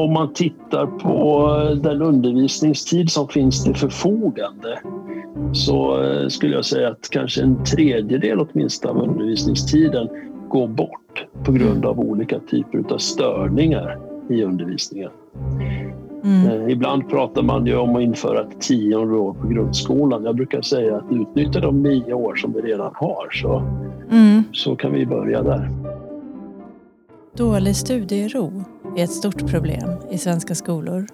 om 0.00 0.12
man 0.12 0.32
tittar 0.32 0.86
på 0.86 1.50
den 1.82 2.02
undervisningstid 2.02 3.10
som 3.10 3.28
finns 3.28 3.64
till 3.64 3.74
förfogande 3.74 4.78
så 5.52 6.02
eh, 6.02 6.28
skulle 6.28 6.54
jag 6.54 6.64
säga 6.64 6.88
att 6.88 7.08
kanske 7.10 7.42
en 7.42 7.64
tredjedel 7.64 8.40
åtminstone 8.40 9.00
av 9.00 9.08
undervisningstiden 9.08 10.08
går 10.48 10.68
bort 10.68 11.26
på 11.44 11.52
grund 11.52 11.86
av 11.86 12.00
olika 12.00 12.38
typer 12.38 12.94
av 12.94 12.98
störningar 12.98 13.98
i 14.28 14.42
undervisningen. 14.42 15.10
Mm. 16.24 16.46
Eh, 16.46 16.72
ibland 16.72 17.08
pratar 17.08 17.42
man 17.42 17.66
ju 17.66 17.76
om 17.76 17.96
att 17.96 18.02
införa 18.02 18.40
ett 18.40 18.60
tionde 18.60 19.14
år 19.14 19.32
på 19.32 19.48
grundskolan. 19.48 20.24
Jag 20.24 20.36
brukar 20.36 20.62
säga 20.62 20.96
att 20.96 21.12
utnyttja 21.12 21.60
de 21.60 21.82
nio 21.82 22.12
år 22.12 22.34
som 22.34 22.52
vi 22.52 22.60
redan 22.60 22.92
har 22.94 23.30
så, 23.32 23.58
mm. 24.10 24.42
så 24.52 24.76
kan 24.76 24.92
vi 24.92 25.06
börja 25.06 25.42
där. 25.42 25.68
Dålig 27.36 27.76
studiero 27.76 28.64
är 28.96 29.04
ett 29.04 29.12
stort 29.12 29.46
problem 29.50 29.98
i 30.10 30.18
svenska 30.18 30.54
skolor 30.54 31.06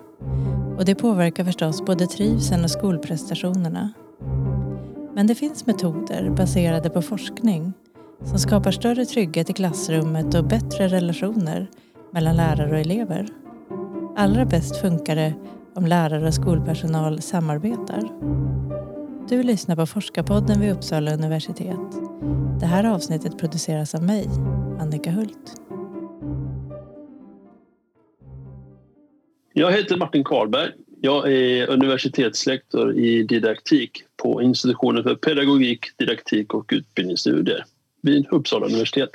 och 0.79 0.84
det 0.84 0.95
påverkar 0.95 1.45
förstås 1.45 1.84
både 1.84 2.07
trivseln 2.07 2.65
och 2.65 2.71
skolprestationerna. 2.71 3.93
Men 5.15 5.27
det 5.27 5.34
finns 5.34 5.67
metoder 5.67 6.31
baserade 6.31 6.91
på 6.91 7.03
forskning 7.03 7.73
som 8.25 8.39
skapar 8.39 8.70
större 8.70 9.05
trygghet 9.05 9.51
i 9.51 9.53
klassrummet 9.53 10.34
och 10.34 10.45
bättre 10.45 10.89
relationer 10.89 11.70
mellan 12.12 12.37
lärare 12.37 12.70
och 12.70 12.79
elever. 12.79 13.29
Allra 14.17 14.45
bäst 14.45 14.77
funkar 14.77 15.17
det 15.17 15.34
om 15.75 15.87
lärare 15.87 16.27
och 16.27 16.34
skolpersonal 16.34 17.23
samarbetar. 17.23 18.03
Du 19.29 19.43
lyssnar 19.43 19.77
på 19.77 19.87
Forskarpodden 19.87 20.61
vid 20.61 20.73
Uppsala 20.73 21.15
universitet. 21.15 21.93
Det 22.61 22.67
här 22.67 22.84
avsnittet 22.84 23.39
produceras 23.39 23.95
av 23.95 24.03
mig, 24.03 24.28
Annika 24.81 25.11
Hult. 25.11 25.66
Jag 29.59 29.73
heter 29.73 29.97
Martin 29.97 30.25
Karlberg. 30.25 30.71
Jag 31.01 31.33
är 31.33 31.67
universitetslektor 31.67 32.99
i 32.99 33.23
didaktik 33.23 34.05
på 34.17 34.43
institutionen 34.43 35.03
för 35.03 35.15
pedagogik, 35.15 35.99
didaktik 35.99 36.55
och 36.55 36.71
utbildningsstudier 36.73 37.65
vid 38.03 38.27
Uppsala 38.31 38.67
universitet. 38.67 39.11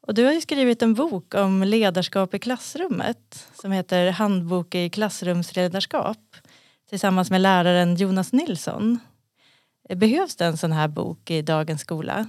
Och 0.00 0.14
du 0.14 0.24
har 0.24 0.32
ju 0.32 0.40
skrivit 0.40 0.82
en 0.82 0.94
bok 0.94 1.34
om 1.34 1.62
ledarskap 1.62 2.34
i 2.34 2.38
klassrummet 2.38 3.48
som 3.60 3.72
heter 3.72 4.10
Handbok 4.10 4.74
i 4.74 4.90
klassrumsledarskap 4.90 6.36
tillsammans 6.88 7.30
med 7.30 7.40
läraren 7.40 7.96
Jonas 7.96 8.32
Nilsson. 8.32 8.98
Behövs 9.94 10.36
det 10.36 10.44
en 10.44 10.56
sån 10.56 10.72
här 10.72 10.88
bok 10.88 11.30
i 11.30 11.42
dagens 11.42 11.80
skola? 11.80 12.28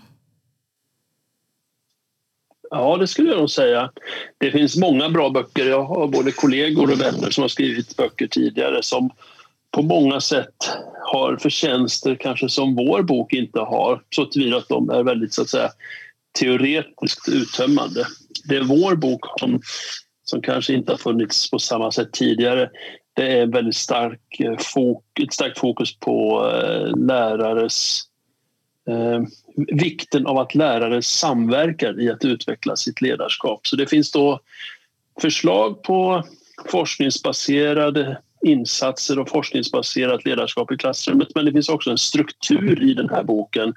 Ja, 2.69 2.97
det 2.97 3.07
skulle 3.07 3.29
jag 3.29 3.39
nog 3.39 3.49
säga. 3.49 3.91
Det 4.37 4.51
finns 4.51 4.77
många 4.77 5.09
bra 5.09 5.29
böcker. 5.29 5.65
Jag 5.65 5.83
har 5.83 6.07
både 6.07 6.31
kollegor 6.31 6.91
och 6.91 7.01
vänner 7.01 7.29
som 7.29 7.41
har 7.41 7.49
skrivit 7.49 7.97
böcker 7.97 8.27
tidigare 8.27 8.83
som 8.83 9.09
på 9.71 9.81
många 9.81 10.21
sätt 10.21 10.55
har 11.01 11.37
förtjänster 11.37 12.15
kanske 12.15 12.49
som 12.49 12.75
vår 12.75 13.01
bok 13.01 13.33
inte 13.33 13.59
har 13.59 14.01
så 14.15 14.25
tillvida 14.25 14.57
att 14.57 14.69
de 14.69 14.89
är 14.89 15.03
väldigt 15.03 15.33
så 15.33 15.41
att 15.41 15.49
säga 15.49 15.69
teoretiskt 16.39 17.29
uttömmande. 17.29 18.05
Det 18.49 18.55
är 18.55 18.63
vår 18.63 18.95
bok 18.95 19.39
som, 19.39 19.61
som 20.23 20.41
kanske 20.41 20.73
inte 20.73 20.91
har 20.91 20.97
funnits 20.97 21.51
på 21.51 21.59
samma 21.59 21.91
sätt 21.91 22.11
tidigare. 22.11 22.69
Det 23.13 23.39
är 23.39 23.45
väldigt 23.45 23.75
stark 23.75 24.39
eh, 24.39 24.57
fok, 24.57 25.19
ett 25.19 25.33
starkt 25.33 25.59
fokus 25.59 25.99
på 25.99 26.47
eh, 26.53 27.05
lärares 27.05 28.01
eh, 28.87 29.21
vikten 29.55 30.27
av 30.27 30.37
att 30.37 30.55
lärare 30.55 31.01
samverkar 31.01 32.01
i 32.01 32.09
att 32.09 32.25
utveckla 32.25 32.75
sitt 32.75 33.01
ledarskap. 33.01 33.67
Så 33.67 33.75
det 33.75 33.87
finns 33.87 34.11
då 34.11 34.39
förslag 35.21 35.83
på 35.83 36.23
forskningsbaserade 36.71 38.17
insatser 38.45 39.19
och 39.19 39.29
forskningsbaserat 39.29 40.25
ledarskap 40.25 40.71
i 40.71 40.77
klassrummet 40.77 41.27
men 41.35 41.45
det 41.45 41.51
finns 41.51 41.69
också 41.69 41.91
en 41.91 41.97
struktur 41.97 42.83
i 42.83 42.93
den 42.93 43.09
här 43.09 43.23
boken 43.23 43.73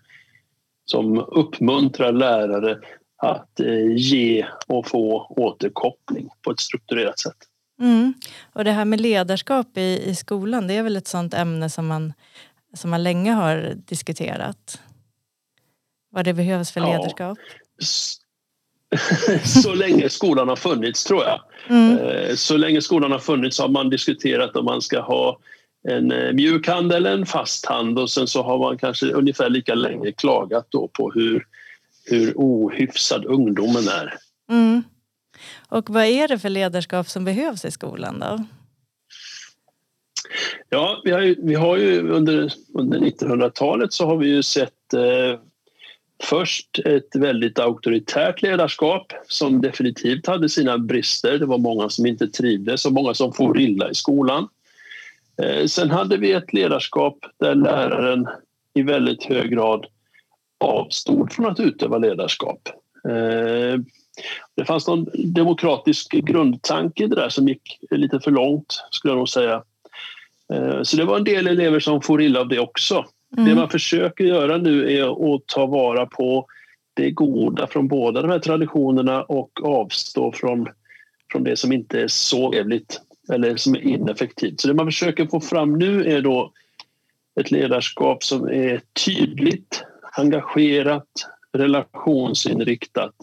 som 0.84 1.18
uppmuntrar 1.18 2.12
lärare 2.12 2.78
att 3.16 3.60
eh, 3.60 3.97
ge 3.97 4.47
och 4.66 4.86
få 4.86 5.26
återkoppling 5.36 6.28
på 6.42 6.50
ett 6.50 6.60
strukturerat 6.60 7.18
sätt. 7.18 7.36
Mm. 7.80 8.14
Och 8.52 8.64
det 8.64 8.72
här 8.72 8.84
med 8.84 9.00
ledarskap 9.00 9.78
i, 9.78 10.02
i 10.04 10.14
skolan, 10.14 10.66
det 10.66 10.74
är 10.74 10.82
väl 10.82 10.97
ett 10.97 11.08
sånt 11.08 11.34
ämne 11.34 11.70
som 11.70 11.86
man, 11.86 12.12
som 12.74 12.91
man 12.91 13.02
länge 13.02 13.32
har 13.32 13.74
diskuterat? 13.86 14.80
Vad 16.10 16.24
det 16.24 16.34
behövs 16.34 16.70
för 16.70 16.80
ledarskap? 16.80 17.38
Ja. 17.78 17.86
så 19.44 19.74
länge 19.74 20.08
skolan 20.08 20.48
har 20.48 20.56
funnits 20.56 21.04
tror 21.04 21.24
jag. 21.24 21.41
Mm. 21.69 21.98
Eh, 21.98 22.34
så 22.34 22.56
länge 22.56 22.82
skolan 22.82 23.12
har 23.12 23.19
funnits 23.19 23.58
har 23.58 23.69
man 23.69 23.91
diskuterat 23.91 24.56
om 24.56 24.64
man 24.64 24.82
ska 24.82 25.00
ha 25.00 25.38
en 25.88 26.12
eh, 26.12 26.32
mjuk 26.32 26.68
hand 26.68 26.92
eller 26.92 27.12
en 27.12 27.26
fast 27.26 27.66
hand 27.66 27.98
och 27.98 28.10
sen 28.10 28.26
så 28.26 28.42
har 28.42 28.58
man 28.58 28.78
kanske 28.78 29.06
ungefär 29.06 29.50
lika 29.50 29.74
länge 29.74 30.12
klagat 30.12 30.66
då 30.68 30.88
på 30.88 31.10
hur, 31.10 31.47
hur 32.04 32.32
ohyfsad 32.36 33.24
ungdomen 33.24 33.88
är. 33.88 34.14
Mm. 34.50 34.82
Och 35.68 35.91
vad 35.91 36.04
är 36.04 36.28
det 36.28 36.38
för 36.38 36.48
ledarskap 36.48 37.08
som 37.08 37.24
behövs 37.24 37.64
i 37.64 37.70
skolan 37.70 38.18
då? 38.18 38.44
Ja, 40.68 41.00
vi 41.04 41.10
har 41.10 41.20
ju, 41.20 41.36
vi 41.38 41.54
har 41.54 41.76
ju 41.76 42.10
under, 42.10 42.52
under 42.74 42.98
1900-talet 42.98 43.92
så 43.92 44.06
har 44.06 44.16
vi 44.16 44.28
ju 44.28 44.42
sett 44.42 44.94
eh, 44.94 45.41
Först 46.22 46.78
ett 46.78 47.16
väldigt 47.16 47.58
auktoritärt 47.58 48.42
ledarskap 48.42 49.12
som 49.28 49.60
definitivt 49.60 50.26
hade 50.26 50.48
sina 50.48 50.78
brister. 50.78 51.38
Det 51.38 51.46
var 51.46 51.58
många 51.58 51.88
som 51.88 52.06
inte 52.06 52.28
trivdes 52.28 52.86
och 52.86 52.92
många 52.92 53.14
som 53.14 53.32
for 53.32 53.60
illa 53.60 53.90
i 53.90 53.94
skolan. 53.94 54.48
Eh, 55.42 55.66
sen 55.66 55.90
hade 55.90 56.16
vi 56.16 56.32
ett 56.32 56.52
ledarskap 56.52 57.18
där 57.40 57.54
läraren 57.54 58.26
i 58.74 58.82
väldigt 58.82 59.24
hög 59.24 59.50
grad 59.50 59.86
avstod 60.60 61.32
från 61.32 61.46
att 61.46 61.60
utöva 61.60 61.98
ledarskap. 61.98 62.68
Eh, 63.08 63.80
det 64.56 64.64
fanns 64.66 64.86
någon 64.86 65.06
demokratisk 65.14 66.12
grundtanke 66.12 67.04
i 67.04 67.06
det 67.06 67.16
där 67.16 67.28
som 67.28 67.48
gick 67.48 67.78
lite 67.90 68.20
för 68.20 68.30
långt, 68.30 68.84
skulle 68.90 69.12
jag 69.12 69.18
nog 69.18 69.28
säga. 69.28 69.62
Eh, 70.52 70.82
så 70.82 70.96
det 70.96 71.04
var 71.04 71.16
en 71.16 71.24
del 71.24 71.46
elever 71.46 71.80
som 71.80 72.02
for 72.02 72.22
illa 72.22 72.40
av 72.40 72.48
det 72.48 72.58
också. 72.58 73.04
Mm. 73.37 73.49
Det 73.49 73.55
man 73.55 73.71
försöker 73.71 74.25
göra 74.25 74.56
nu 74.56 74.93
är 74.93 75.34
att 75.34 75.47
ta 75.47 75.66
vara 75.66 76.06
på 76.06 76.47
det 76.94 77.11
goda 77.11 77.66
från 77.66 77.89
båda 77.89 78.22
de 78.22 78.31
här 78.31 78.39
traditionerna 78.39 79.22
och 79.22 79.65
avstå 79.65 80.33
från, 80.33 80.66
från 81.33 81.44
det 81.44 81.56
som 81.56 81.72
inte 81.72 82.00
är 82.00 82.09
så 82.09 82.53
trevligt 82.53 83.00
eller 83.33 83.56
som 83.56 83.75
är 83.75 83.81
ineffektivt. 83.81 84.61
Så 84.61 84.69
det 84.69 84.75
man 84.75 84.87
försöker 84.87 85.27
få 85.27 85.41
fram 85.41 85.78
nu 85.78 86.05
är 86.05 86.22
då 86.22 86.53
ett 87.41 87.50
ledarskap 87.50 88.25
som 88.25 88.49
är 88.49 88.81
tydligt, 89.06 89.84
engagerat, 90.12 91.09
relationsinriktat 91.53 93.15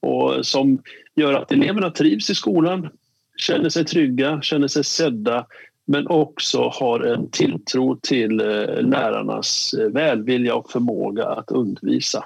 och 0.00 0.46
som 0.46 0.82
gör 1.14 1.34
att 1.34 1.52
eleverna 1.52 1.90
trivs 1.90 2.30
i 2.30 2.34
skolan, 2.34 2.88
känner 3.36 3.68
sig 3.68 3.84
trygga, 3.84 4.42
känner 4.42 4.68
sig 4.68 4.84
sedda 4.84 5.46
men 5.86 6.06
också 6.06 6.68
har 6.68 7.00
en 7.00 7.30
tilltro 7.30 7.96
till 8.02 8.40
eh, 8.40 8.46
lärarnas 8.82 9.74
eh, 9.74 9.88
välvilja 9.88 10.54
och 10.54 10.70
förmåga 10.70 11.26
att 11.26 11.50
undervisa. 11.50 12.24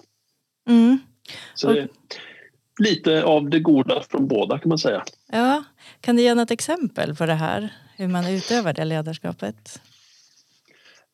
Mm. 0.69 0.99
Så 1.55 1.73
det 1.73 1.81
är 1.81 1.89
lite 2.79 3.25
av 3.25 3.51
det 3.51 3.61
goda 3.61 4.03
från 4.11 4.29
båda 4.29 4.59
kan 4.59 4.69
man 4.69 4.79
säga. 4.79 5.05
Ja. 5.33 5.65
Kan 6.01 6.17
du 6.17 6.23
ge 6.23 6.35
något 6.35 6.51
exempel 6.51 7.17
på 7.17 7.27
det 7.27 7.35
här? 7.35 7.73
Hur 7.97 8.09
man 8.09 8.27
utövar 8.27 8.73
det 8.73 8.85
ledarskapet? 8.85 9.81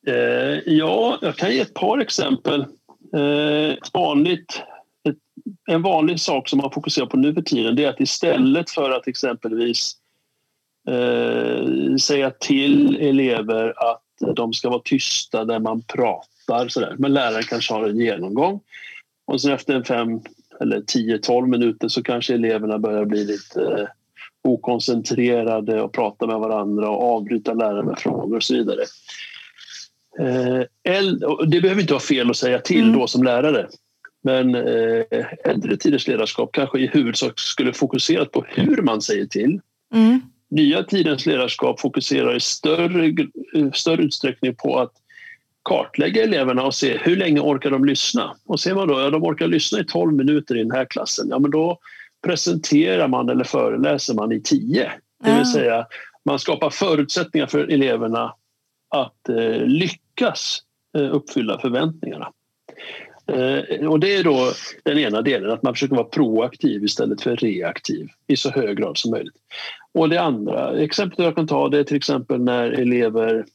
Eh, 0.06 0.14
ja, 0.66 1.18
jag 1.22 1.36
kan 1.36 1.50
ge 1.50 1.60
ett 1.60 1.74
par 1.74 1.98
exempel. 1.98 2.60
Eh, 3.16 3.76
vanligt, 3.92 4.62
ett, 5.08 5.16
en 5.66 5.82
vanlig 5.82 6.20
sak 6.20 6.48
som 6.48 6.58
man 6.58 6.70
fokuserar 6.70 7.06
på 7.06 7.16
nu 7.16 7.34
för 7.34 7.42
tiden 7.42 7.76
det 7.76 7.84
är 7.84 7.88
att 7.88 8.00
istället 8.00 8.70
för 8.70 8.90
att 8.90 9.08
exempelvis 9.08 9.96
eh, 10.86 11.96
säga 11.96 12.30
till 12.30 12.96
elever 13.00 13.74
att 13.76 14.02
de 14.36 14.52
ska 14.52 14.70
vara 14.70 14.82
tysta 14.84 15.44
när 15.44 15.58
man 15.58 15.82
pratar. 15.82 16.68
Sådär. 16.68 16.94
Men 16.98 17.14
läraren 17.14 17.42
kanske 17.42 17.74
har 17.74 17.88
en 17.88 18.00
genomgång 18.00 18.60
och 19.26 19.40
sen 19.40 19.52
efter 19.52 19.74
en 19.74 19.84
fem 19.84 20.20
eller 20.60 20.80
10-12 20.80 21.46
minuter 21.46 21.88
så 21.88 22.02
kanske 22.02 22.34
eleverna 22.34 22.78
börjar 22.78 23.04
bli 23.04 23.24
lite 23.24 23.62
eh, 23.62 23.88
okoncentrerade 24.44 25.82
och 25.82 25.92
prata 25.92 26.26
med 26.26 26.38
varandra 26.38 26.90
och 26.90 27.16
avbryta 27.16 27.54
läraren 27.54 27.86
med 27.86 27.98
frågor 27.98 28.36
och 28.36 28.42
så 28.42 28.54
vidare. 28.54 28.82
Eh, 30.18 30.62
det 31.46 31.60
behöver 31.60 31.80
inte 31.80 31.92
vara 31.92 32.00
fel 32.00 32.30
att 32.30 32.36
säga 32.36 32.58
till 32.58 32.82
mm. 32.82 32.98
då 32.98 33.06
som 33.06 33.22
lärare. 33.22 33.66
Men 34.22 34.54
eh, 34.54 35.26
äldre 35.44 35.76
tiders 35.76 36.08
ledarskap 36.08 36.52
kanske 36.52 36.78
i 36.78 36.86
huvudsak 36.86 37.38
skulle 37.40 37.72
fokuserat 37.72 38.32
på 38.32 38.44
hur 38.48 38.82
man 38.82 39.02
säger 39.02 39.26
till. 39.26 39.60
Mm 39.94 40.20
nya 40.50 40.82
tidens 40.82 41.26
ledarskap 41.26 41.80
fokuserar 41.80 42.36
i 42.36 42.40
större, 42.40 43.14
större 43.74 44.02
utsträckning 44.02 44.54
på 44.54 44.78
att 44.78 44.92
kartlägga 45.62 46.22
eleverna 46.22 46.62
och 46.62 46.74
se 46.74 46.98
hur 46.98 47.16
länge 47.16 47.40
orkar 47.40 47.70
de 47.70 47.84
lyssna. 47.84 48.36
Och 48.44 48.60
ser 48.60 48.74
man 48.74 48.88
då, 48.88 49.00
ja 49.00 49.10
de 49.10 49.24
orkar 49.24 49.48
lyssna 49.48 49.80
i 49.80 49.84
12 49.84 50.12
minuter 50.12 50.54
i 50.54 50.62
den 50.62 50.70
här 50.70 50.84
klassen, 50.84 51.26
ja 51.30 51.38
men 51.38 51.50
då 51.50 51.78
presenterar 52.26 53.08
man 53.08 53.28
eller 53.28 53.44
föreläser 53.44 54.14
man 54.14 54.32
i 54.32 54.40
10. 54.40 54.92
Det 55.24 55.36
vill 55.36 55.46
säga, 55.46 55.86
man 56.24 56.38
skapar 56.38 56.70
förutsättningar 56.70 57.46
för 57.46 57.72
eleverna 57.72 58.34
att 58.88 59.28
eh, 59.28 59.60
lyckas 59.66 60.58
eh, 60.98 61.14
uppfylla 61.14 61.60
förväntningarna. 61.60 62.32
Eh, 63.32 63.88
och 63.88 64.00
det 64.00 64.16
är 64.16 64.24
då 64.24 64.52
den 64.82 64.98
ena 64.98 65.22
delen, 65.22 65.50
att 65.50 65.62
man 65.62 65.74
försöker 65.74 65.96
vara 65.96 66.06
proaktiv 66.06 66.84
istället 66.84 67.22
för 67.22 67.36
reaktiv 67.36 68.08
i 68.26 68.36
så 68.36 68.50
hög 68.50 68.76
grad 68.76 68.98
som 68.98 69.10
möjligt. 69.10 69.36
Och 69.96 70.08
det 70.08 70.20
andra 70.20 70.78
exemplet 70.78 71.24
jag 71.24 71.34
kan 71.34 71.46
ta 71.46 71.68
det 71.68 71.78
är 71.78 71.84
till 71.84 71.96
exempel 71.96 72.40
när 72.40 72.70
elever 72.70 73.46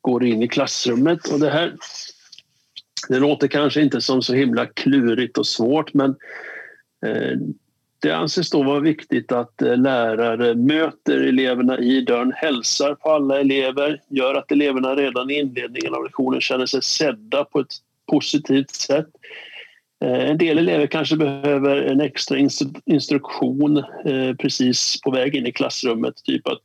går 0.00 0.24
in 0.24 0.42
i 0.42 0.48
klassrummet 0.48 1.32
och 1.32 1.40
det 1.40 1.50
här 1.50 1.76
det 3.08 3.18
låter 3.18 3.48
kanske 3.48 3.82
inte 3.82 4.00
som 4.00 4.22
så 4.22 4.34
himla 4.34 4.66
klurigt 4.66 5.38
och 5.38 5.46
svårt 5.46 5.94
men 5.94 6.10
eh, 7.06 7.38
det 7.98 8.12
anses 8.12 8.50
då 8.50 8.62
vara 8.62 8.80
viktigt 8.80 9.32
att 9.32 9.62
eh, 9.62 9.76
lärare 9.76 10.54
möter 10.54 11.20
eleverna 11.20 11.78
i 11.78 12.00
dörren, 12.00 12.32
hälsar 12.36 12.94
på 12.94 13.10
alla 13.10 13.40
elever, 13.40 14.00
gör 14.08 14.34
att 14.34 14.52
eleverna 14.52 14.94
redan 14.94 15.30
i 15.30 15.34
inledningen 15.34 15.94
av 15.94 16.04
lektionen 16.04 16.40
känner 16.40 16.66
sig 16.66 16.82
sedda 16.82 17.44
på 17.44 17.60
ett 17.60 17.74
positivt 18.10 18.70
sätt. 18.70 19.08
Eh, 20.04 20.30
en 20.30 20.38
del 20.38 20.58
elever 20.58 20.86
kanske 20.86 21.16
behöver 21.16 21.76
en 21.76 22.00
extra 22.00 22.38
instruktion 22.84 23.84
precis 24.38 25.00
på 25.00 25.10
väg 25.10 25.34
in 25.34 25.46
i 25.46 25.52
klassrummet. 25.52 26.14
Typ 26.24 26.48
att 26.48 26.58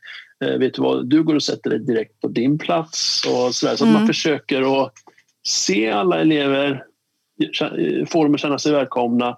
vet 0.60 0.74
du 0.74 0.82
vad, 0.82 1.10
du 1.10 1.24
går 1.24 1.36
och 1.36 1.44
sätter 1.44 1.70
dig 1.70 1.80
direkt 1.80 2.20
på 2.22 2.28
din 2.28 2.58
plats. 2.58 3.26
Och 3.26 3.56
så, 3.56 3.68
där, 3.68 3.76
så 3.76 3.84
att 3.84 3.90
man 3.90 3.96
mm. 3.96 4.08
försöker 4.08 4.84
att 4.84 4.94
se 5.48 5.90
alla 5.90 6.20
elever, 6.20 6.84
få 8.08 8.24
dem 8.24 8.34
att 8.34 8.40
känna 8.40 8.60
sig 8.60 8.72
välkomna 8.72 9.38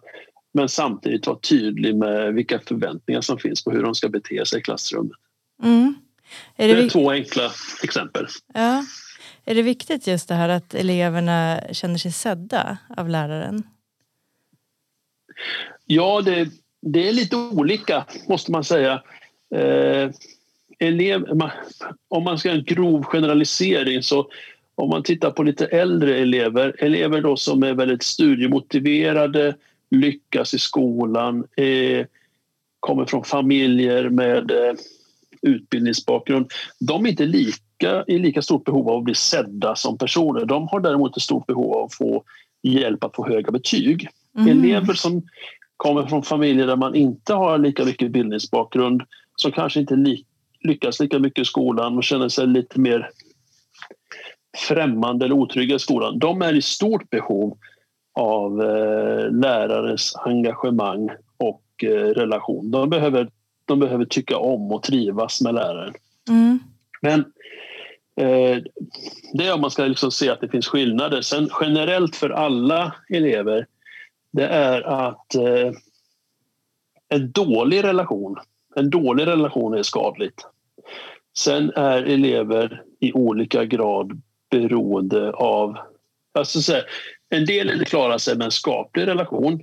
men 0.54 0.70
samtidigt 0.70 1.28
vara 1.28 1.40
tydlig 1.40 1.96
med 1.96 2.34
vilka 2.34 2.60
förväntningar 2.60 3.22
som 3.22 3.38
finns 3.38 3.64
på 3.64 3.72
hur 3.72 3.84
de 3.84 3.96
ska 3.96 4.10
bete 4.10 4.46
sig 4.46 4.60
i 4.60 4.62
klassrummet. 4.62 5.18
Mm. 5.64 5.96
Är 6.56 6.68
det, 6.68 6.74
det 6.74 6.84
är 6.84 6.90
två 6.90 7.12
enkla 7.12 7.52
exempel. 7.84 8.28
Ja. 8.54 8.86
Är 9.46 9.56
det 9.56 9.62
viktigt 9.62 10.08
just 10.08 10.28
det 10.28 10.36
här 10.36 10.50
att 10.50 10.74
eleverna 10.74 11.60
känner 11.72 11.98
sig 11.98 12.12
sedda 12.12 12.78
av 12.98 13.10
läraren? 13.10 13.64
Ja, 15.86 16.22
det, 16.22 16.50
det 16.82 17.10
är 17.10 17.14
lite 17.14 17.36
olika 17.36 18.06
måste 18.30 18.52
man 18.52 18.64
säga. 18.64 19.02
Eh, 19.56 20.10
elev, 20.80 21.26
om 22.08 22.24
man 22.24 22.38
ska 22.38 22.50
göra 22.50 22.60
en 22.60 22.66
grov 22.66 23.04
generalisering 23.04 24.04
så 24.04 24.28
om 24.76 24.90
man 24.90 25.04
tittar 25.04 25.32
på 25.32 25.44
lite 25.44 25.66
äldre 25.66 26.18
elever, 26.18 26.76
elever 26.80 27.22
då 27.22 27.38
som 27.38 27.64
är 27.64 27.74
väldigt 27.74 28.04
studiemotiverade, 28.04 29.56
lyckas 29.92 30.54
i 30.54 30.60
skolan, 30.60 31.48
eh, 31.58 32.06
kommer 32.80 33.06
från 33.06 33.24
familjer 33.24 34.10
med 34.10 34.52
eh, 34.52 34.74
utbildningsbakgrund. 35.42 36.52
De 36.80 37.06
är 37.06 37.10
inte 37.10 37.26
lika, 37.26 38.04
i 38.08 38.20
lika 38.20 38.42
stort 38.42 38.66
behov 38.66 38.90
av 38.90 38.98
att 38.98 39.04
bli 39.04 39.16
sedda 39.16 39.76
som 39.76 39.98
personer. 39.98 40.46
De 40.46 40.68
har 40.68 40.80
däremot 40.80 41.18
ett 41.18 41.24
stort 41.24 41.48
behov 41.48 41.74
av 41.74 41.84
att 41.84 41.94
få 41.94 42.24
hjälp 42.64 43.04
att 43.04 43.16
få 43.16 43.28
höga 43.28 43.52
betyg. 43.52 44.10
Mm. 44.38 44.50
Elever 44.50 44.94
som 44.94 45.22
kommer 45.78 46.08
från 46.08 46.24
familjer 46.24 46.68
där 46.68 46.76
man 46.76 46.96
inte 46.96 47.34
har 47.34 47.58
lika 47.58 47.86
mycket 47.86 48.06
utbildningsbakgrund 48.06 49.04
som 49.36 49.52
kanske 49.52 49.80
inte 49.80 49.96
li 49.96 50.26
lyckas 50.64 51.00
lika 51.00 51.20
mycket 51.20 51.42
i 51.42 51.46
skolan 51.46 51.98
och 51.98 52.04
känner 52.04 52.30
sig 52.30 52.48
lite 52.48 52.80
mer 52.80 53.10
främmande 54.68 55.26
eller 55.26 55.36
otrygga 55.36 55.76
i 55.76 55.80
skolan. 55.80 56.20
De 56.20 56.42
är 56.42 56.54
i 56.56 56.62
stort 56.62 57.10
behov 57.10 57.58
av 58.20 58.62
eh, 58.62 59.32
lärares 59.32 60.16
engagemang 60.16 61.10
och 61.38 61.64
eh, 61.84 61.90
relation. 61.90 62.72
De 62.72 62.90
behöver, 62.90 63.30
de 63.66 63.80
behöver 63.80 64.06
tycka 64.06 64.38
om 64.38 64.72
och 64.72 64.84
trivas 64.84 65.42
med 65.42 65.54
läraren. 65.54 65.94
Mm. 66.30 66.60
Men 67.02 67.20
eh, 68.16 68.58
det 69.34 69.48
är 69.48 69.54
om 69.54 69.62
man 69.62 69.72
ska 69.72 69.86
liksom 69.86 70.12
se 70.12 70.30
att 70.30 70.42
det 70.42 70.50
finns 70.50 70.68
skillnader. 70.68 71.22
Sen 71.22 71.50
generellt 71.62 72.16
för 72.16 72.30
alla 72.30 72.96
elever 73.10 73.66
det 74.34 74.48
är 74.48 74.82
att 74.82 75.36
eh, 75.36 75.72
en 77.10 77.32
dålig 77.32 77.84
relation, 77.84 78.38
en 78.76 78.90
dålig 78.90 79.28
relation 79.28 79.74
är 79.74 79.84
skadligt. 79.84 80.46
Sen 81.38 81.72
är 81.76 82.04
elever 82.04 82.84
i 83.00 83.14
olika 83.14 83.66
grad 83.66 84.22
beroende 84.52 85.32
av... 85.32 85.78
Alltså 86.34 86.62
så 86.62 86.74
här, 86.74 86.84
en 87.30 87.46
del 87.46 87.86
klarar 87.86 88.18
sig 88.18 88.38
med 88.38 88.46
en 88.46 88.52
skaplig 88.52 89.08
relation. 89.08 89.62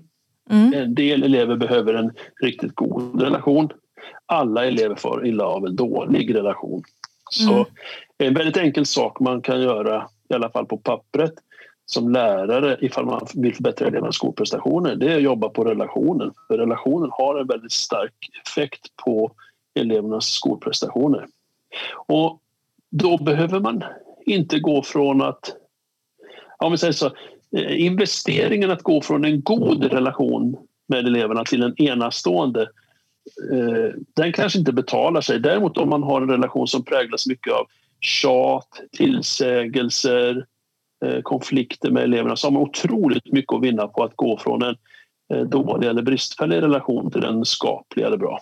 Mm. 0.50 0.74
En 0.74 0.94
del 0.94 1.22
elever 1.22 1.56
behöver 1.56 1.94
en 1.94 2.12
riktigt 2.42 2.74
god 2.74 3.22
relation. 3.22 3.68
Alla 4.26 4.66
elever 4.66 4.94
får 4.94 5.26
illa 5.26 5.44
av 5.44 5.66
en 5.66 5.76
dålig 5.76 6.34
relation. 6.34 6.82
Så 7.30 7.52
mm. 7.52 7.66
en 8.18 8.34
väldigt 8.34 8.56
enkel 8.56 8.86
sak 8.86 9.20
man 9.20 9.42
kan 9.42 9.62
göra, 9.62 10.08
i 10.28 10.34
alla 10.34 10.50
fall 10.50 10.66
på 10.66 10.76
pappret, 10.76 11.34
som 11.92 12.12
lärare 12.12 12.76
ifall 12.80 13.06
man 13.06 13.26
vill 13.34 13.54
förbättra 13.54 13.86
elevernas 13.86 14.14
skolprestationer, 14.14 14.96
det 14.96 15.12
är 15.12 15.16
att 15.16 15.22
jobba 15.22 15.48
på 15.48 15.64
relationen. 15.64 16.32
För 16.48 16.58
relationen 16.58 17.10
har 17.12 17.40
en 17.40 17.46
väldigt 17.46 17.72
stark 17.72 18.30
effekt 18.46 18.96
på 19.04 19.32
elevernas 19.74 20.26
skolprestationer. 20.26 21.26
Och 22.06 22.40
då 22.90 23.16
behöver 23.16 23.60
man 23.60 23.84
inte 24.26 24.58
gå 24.58 24.82
från 24.82 25.22
att, 25.22 25.52
om 26.58 26.72
vi 26.72 26.78
säger 26.78 26.92
så, 26.92 27.06
eh, 27.56 27.84
investeringen 27.84 28.70
att 28.70 28.82
gå 28.82 29.00
från 29.00 29.24
en 29.24 29.42
god 29.42 29.84
relation 29.84 30.56
med 30.86 31.06
eleverna 31.06 31.44
till 31.44 31.62
en 31.62 31.82
enastående 31.82 32.62
eh, 33.52 33.94
den 34.16 34.32
kanske 34.32 34.58
inte 34.58 34.72
betalar 34.72 35.20
sig. 35.20 35.40
Däremot 35.40 35.78
om 35.78 35.88
man 35.88 36.02
har 36.02 36.22
en 36.22 36.30
relation 36.30 36.66
som 36.66 36.84
präglas 36.84 37.26
mycket 37.26 37.52
av 37.52 37.66
tjat, 38.00 38.80
tillsägelser, 38.92 40.46
konflikter 41.22 41.90
med 41.90 42.02
eleverna 42.02 42.36
så 42.36 42.46
har 42.46 42.52
man 42.52 42.62
otroligt 42.62 43.32
mycket 43.32 43.52
att 43.54 43.62
vinna 43.62 43.86
på 43.86 44.04
att 44.04 44.16
gå 44.16 44.38
från 44.38 44.62
en 44.62 44.76
dålig 45.50 45.88
eller 45.88 46.02
bristfällig 46.02 46.62
relation 46.62 47.10
till 47.10 47.24
en 47.24 47.44
skaplig 47.44 48.04
eller 48.04 48.16
bra. 48.16 48.38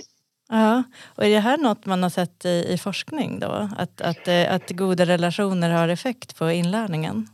Ja, 0.48 0.82
och 1.14 1.24
är 1.24 1.30
det 1.30 1.40
här 1.40 1.58
något 1.58 1.86
man 1.86 2.02
har 2.02 2.10
sett 2.10 2.44
i, 2.44 2.66
i 2.68 2.78
forskning 2.78 3.38
då? 3.40 3.68
Att, 3.78 4.00
att, 4.00 4.28
eh, 4.28 4.54
att 4.54 4.70
goda 4.70 5.06
relationer 5.06 5.70
har 5.70 5.88
effekt 5.88 6.38
på 6.38 6.50
inlärningen? 6.50 7.26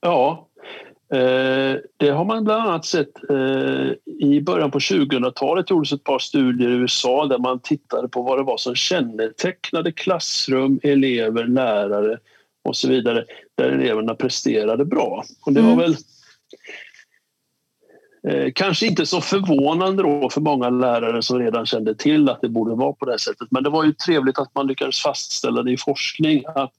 Ja, 0.00 0.48
eh, 1.12 1.76
det 1.96 2.10
har 2.10 2.24
man 2.24 2.44
bland 2.44 2.62
annat 2.62 2.84
sett 2.84 3.30
eh, 3.30 3.90
i 4.20 4.40
början 4.42 4.70
på 4.70 4.78
2000-talet 4.78 5.70
gjordes 5.70 5.92
ett 5.92 6.04
par 6.04 6.18
studier 6.18 6.68
i 6.68 6.72
USA 6.72 7.26
där 7.26 7.38
man 7.38 7.60
tittade 7.60 8.08
på 8.08 8.22
vad 8.22 8.38
det 8.38 8.42
var 8.42 8.56
som 8.56 8.74
kännetecknade 8.74 9.92
klassrum, 9.92 10.80
elever, 10.82 11.44
lärare 11.44 12.18
och 12.64 12.76
så 12.76 12.88
vidare 12.88 13.24
där 13.54 13.68
eleverna 13.68 14.14
presterade 14.14 14.84
bra. 14.84 15.24
Och 15.46 15.52
det 15.52 15.60
var 15.60 15.72
mm. 15.72 15.78
väl 15.78 15.96
Eh, 18.28 18.52
kanske 18.54 18.86
inte 18.86 19.06
så 19.06 19.20
förvånande 19.20 20.02
då 20.02 20.30
för 20.30 20.40
många 20.40 20.70
lärare 20.70 21.22
som 21.22 21.38
redan 21.38 21.66
kände 21.66 21.94
till 21.94 22.28
att 22.28 22.40
det 22.40 22.48
borde 22.48 22.74
vara 22.74 22.92
på 22.92 23.04
det 23.04 23.18
sättet. 23.18 23.48
Men 23.50 23.62
det 23.62 23.70
var 23.70 23.84
ju 23.84 23.92
trevligt 23.92 24.38
att 24.38 24.54
man 24.54 24.66
lyckades 24.66 25.02
fastställa 25.02 25.62
det 25.62 25.72
i 25.72 25.76
forskning 25.76 26.44
att 26.46 26.72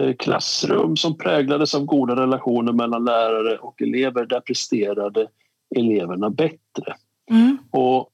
eh, 0.00 0.14
klassrum 0.14 0.96
som 0.96 1.18
präglades 1.18 1.74
av 1.74 1.84
goda 1.84 2.16
relationer 2.16 2.72
mellan 2.72 3.04
lärare 3.04 3.58
och 3.58 3.82
elever, 3.82 4.26
där 4.26 4.40
presterade 4.40 5.26
eleverna 5.76 6.30
bättre. 6.30 6.94
Mm. 7.30 7.58
Och 7.70 8.08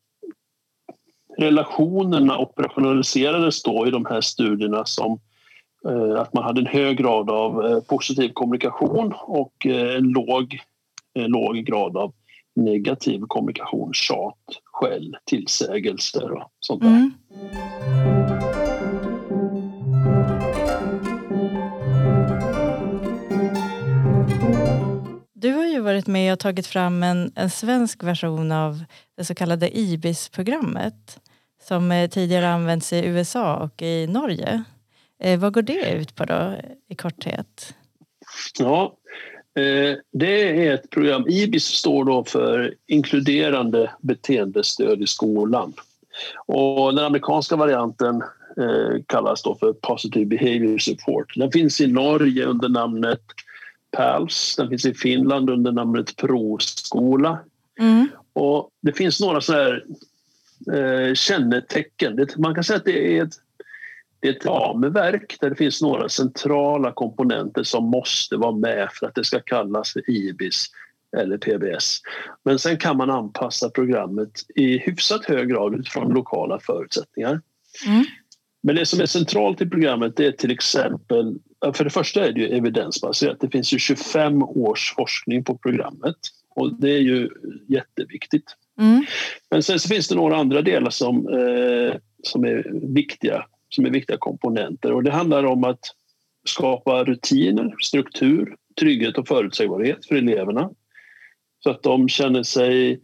relationerna 1.39 2.39
operationaliserades 2.39 3.63
då 3.63 3.87
i 3.87 3.91
de 3.91 4.07
här 4.07 4.21
studierna 4.21 4.85
som 4.85 5.21
Eh, 5.89 6.21
att 6.21 6.35
man 6.35 6.45
hade 6.45 6.61
en 6.61 6.67
hög 6.67 6.99
grad 6.99 7.31
av 7.31 7.67
eh, 7.67 7.81
positiv 7.81 8.33
kommunikation 8.33 9.15
och 9.17 9.67
eh, 9.67 9.97
en 9.97 10.05
låg, 10.05 10.61
låg 11.15 11.57
grad 11.57 11.97
av 11.97 12.13
negativ 12.57 13.21
kommunikation, 13.29 13.95
tjat, 13.95 14.39
skäll, 14.65 15.17
tillsägelser 15.25 16.33
och 16.33 16.51
sånt 16.61 16.83
där. 16.83 16.89
Mm. 16.89 17.13
Du 25.35 25.53
har 25.53 25.65
ju 25.65 25.81
varit 25.81 26.07
med 26.07 26.33
och 26.33 26.39
tagit 26.39 26.67
fram 26.67 27.03
en, 27.03 27.33
en 27.35 27.51
svensk 27.51 28.03
version 28.03 28.53
av 28.53 28.85
det 29.17 29.25
så 29.25 29.35
kallade 29.35 29.79
IBIS-programmet 29.79 31.21
som 31.63 32.09
tidigare 32.11 32.49
använts 32.49 32.93
i 32.93 33.07
USA 33.07 33.57
och 33.57 33.83
i 33.83 34.07
Norge. 34.07 34.65
Eh, 35.19 35.39
vad 35.39 35.53
går 35.53 35.63
det 35.63 35.93
ut 35.93 36.15
på 36.15 36.25
då 36.25 36.55
i 36.89 36.95
korthet? 36.95 37.75
Ja, 38.59 38.97
Eh, 39.57 39.97
det 40.13 40.67
är 40.67 40.75
ett 40.75 40.91
program, 40.91 41.25
IBIS 41.29 41.65
står 41.65 42.05
då 42.05 42.25
för 42.25 42.75
inkluderande 42.87 43.91
beteendestöd 44.01 45.03
i 45.03 45.07
skolan. 45.07 45.73
Och 46.47 46.95
den 46.95 47.05
amerikanska 47.05 47.57
varianten 47.57 48.23
eh, 48.57 49.03
kallas 49.07 49.43
då 49.43 49.55
för 49.55 49.73
Positive 49.73 50.27
Behavior 50.27 50.79
Support. 50.79 51.37
Den 51.37 51.53
finns 51.53 51.81
i 51.81 51.87
Norge 51.87 52.45
under 52.45 52.69
namnet 52.69 53.23
PALS, 53.97 54.57
den 54.57 54.69
finns 54.69 54.87
i 54.87 54.95
Finland 54.95 55.51
under 55.51 55.73
namnet 55.73 56.17
Proskola. 56.17 57.39
Mm. 57.79 58.09
Och 58.33 58.71
det 58.83 58.93
finns 58.93 59.21
några 59.21 59.41
så 59.41 59.53
här 59.53 59.85
kännetecken. 61.15 62.27
Man 62.37 62.55
kan 62.55 62.65
säga 62.65 62.77
att 62.77 62.85
det 62.85 63.19
är 63.19 63.23
ett, 63.25 63.35
det 64.21 64.29
är 64.29 64.33
ett 64.33 64.47
ramverk 64.47 65.37
där 65.41 65.51
det 65.51 65.57
finns 65.57 65.83
några 65.83 66.09
centrala 66.09 66.93
komponenter 66.93 67.63
som 67.63 67.85
måste 67.85 68.37
vara 68.37 68.57
med 68.57 68.89
för 68.93 69.07
att 69.07 69.15
det 69.15 69.25
ska 69.25 69.41
kallas 69.41 69.93
för 69.93 70.11
IBIS 70.11 70.67
eller 71.17 71.39
PBS. 71.39 72.01
Men 72.45 72.59
sen 72.59 72.77
kan 72.77 72.97
man 72.97 73.11
anpassa 73.11 73.71
programmet 73.71 74.31
i 74.55 74.79
hyfsat 74.79 75.25
hög 75.25 75.49
grad 75.49 75.75
utifrån 75.75 76.15
lokala 76.15 76.59
förutsättningar. 76.61 77.41
Mm. 77.87 78.05
Men 78.63 78.75
det 78.75 78.87
som 78.87 79.01
är 79.01 79.07
centralt 79.07 79.61
i 79.61 79.67
programmet 79.67 80.21
är 80.21 80.33
till 80.33 80.51
exempel, 80.51 81.35
för 81.75 81.85
det 81.85 81.91
första 81.91 82.27
är 82.27 82.33
det 82.33 82.41
ju 82.41 82.47
evidensbaserat. 82.47 83.41
Det 83.41 83.51
finns 83.51 83.73
ju 83.73 83.79
25 83.79 84.43
års 84.43 84.95
forskning 84.97 85.45
på 85.45 85.59
programmet 85.59 86.17
och 86.57 86.75
det 86.81 86.91
är 86.91 87.01
ju 87.01 87.31
jätteviktigt. 87.69 88.57
Mm. 88.81 89.05
Men 89.51 89.63
sen 89.63 89.79
så 89.79 89.89
finns 89.89 90.09
det 90.09 90.15
några 90.15 90.37
andra 90.37 90.63
delar 90.63 90.91
som, 90.91 91.29
eh, 91.29 91.95
som, 92.23 92.45
är 92.45 92.71
viktiga, 92.95 93.47
som 93.69 93.87
är 93.87 93.91
viktiga 93.91 94.17
komponenter 94.19 94.93
och 94.93 95.03
det 95.03 95.11
handlar 95.11 95.45
om 95.45 95.65
att 95.65 95.81
skapa 96.49 97.05
rutiner, 97.05 97.75
struktur, 97.83 98.57
trygghet 98.81 99.19
och 99.19 99.29
förutsägbarhet 99.29 100.07
för 100.07 100.15
eleverna 100.15 100.71
så 101.67 101.71
att 101.71 101.83
de 101.83 102.09
känner 102.09 102.43
sig 102.43 103.01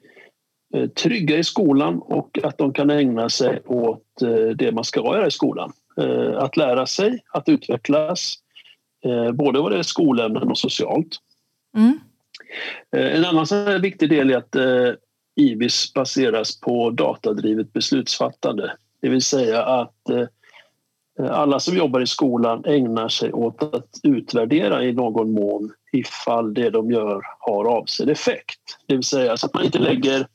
eh, 0.74 0.88
trygga 0.88 1.38
i 1.38 1.44
skolan 1.44 1.98
och 1.98 2.38
att 2.42 2.58
de 2.58 2.72
kan 2.72 2.90
ägna 2.90 3.28
sig 3.28 3.60
åt 3.66 4.22
eh, 4.22 4.56
det 4.56 4.72
man 4.72 4.84
ska 4.84 5.00
göra 5.00 5.26
i 5.26 5.30
skolan. 5.30 5.72
Eh, 6.00 6.36
att 6.38 6.56
lära 6.56 6.86
sig, 6.86 7.18
att 7.32 7.48
utvecklas, 7.48 8.34
både 9.34 9.60
vad 9.60 9.72
det 9.72 9.78
är 9.78 9.82
skolämnen 9.82 10.50
och 10.50 10.58
socialt. 10.58 11.16
Mm. 11.76 11.98
En 12.90 13.24
annan 13.24 13.46
viktig 13.80 14.10
del 14.10 14.30
är 14.30 14.36
att 14.36 14.56
IBIS 15.36 15.94
baseras 15.94 16.60
på 16.60 16.90
datadrivet 16.90 17.72
beslutsfattande. 17.72 18.76
Det 19.00 19.08
vill 19.08 19.22
säga 19.22 19.64
att 19.64 20.10
alla 21.18 21.60
som 21.60 21.76
jobbar 21.76 22.00
i 22.00 22.06
skolan 22.06 22.64
ägnar 22.64 23.08
sig 23.08 23.32
åt 23.32 23.62
att 23.62 24.00
utvärdera 24.02 24.84
i 24.84 24.92
någon 24.92 25.32
mån 25.32 25.72
ifall 25.92 26.54
det 26.54 26.70
de 26.70 26.90
gör 26.90 27.22
har 27.38 27.64
avsedd 27.64 28.10
effekt. 28.10 28.60
Det 28.86 28.94
vill 28.94 29.04
säga 29.04 29.36
så 29.36 29.46
att 29.46 29.54
man 29.54 29.64
inte 29.64 29.78
lägger 29.78 30.26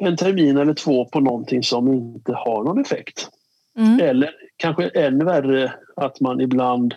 en 0.00 0.16
termin 0.16 0.56
eller 0.56 0.74
två 0.74 1.04
på 1.04 1.20
någonting 1.20 1.62
som 1.62 1.88
inte 1.88 2.32
har 2.32 2.64
någon 2.64 2.80
effekt. 2.80 3.30
Mm. 3.76 4.00
Eller 4.00 4.30
kanske 4.56 4.88
än 4.88 5.24
värre 5.24 5.74
att 5.96 6.20
man 6.20 6.40
ibland 6.40 6.94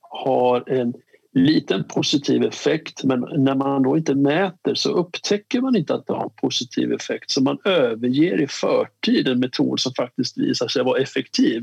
har 0.00 0.70
en 0.70 0.94
liten 1.34 1.84
positiv 1.84 2.42
effekt 2.42 3.04
men 3.04 3.20
när 3.20 3.54
man 3.54 3.82
då 3.82 3.96
inte 3.96 4.14
mäter 4.14 4.74
så 4.74 4.90
upptäcker 4.90 5.60
man 5.60 5.76
inte 5.76 5.94
att 5.94 6.06
det 6.06 6.12
har 6.12 6.24
en 6.24 6.30
positiv 6.40 6.92
effekt 6.92 7.30
så 7.30 7.42
man 7.42 7.58
överger 7.64 8.40
i 8.40 8.46
förtid 8.46 9.28
en 9.28 9.40
metod 9.40 9.80
som 9.80 9.92
faktiskt 9.94 10.38
visar 10.38 10.68
sig 10.68 10.84
vara 10.84 11.00
effektiv. 11.00 11.62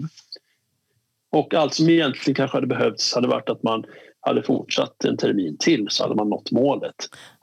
Och 1.31 1.53
allt 1.53 1.73
som 1.73 1.89
egentligen 1.89 2.35
kanske 2.35 2.57
hade 2.57 2.67
behövts 2.67 3.15
hade 3.15 3.27
varit 3.27 3.49
att 3.49 3.63
man 3.63 3.83
hade 4.19 4.43
fortsatt 4.43 5.05
en 5.05 5.17
termin 5.17 5.57
till 5.57 5.85
så 5.89 6.03
hade 6.03 6.15
man 6.15 6.29
nått 6.29 6.51
målet. 6.51 6.95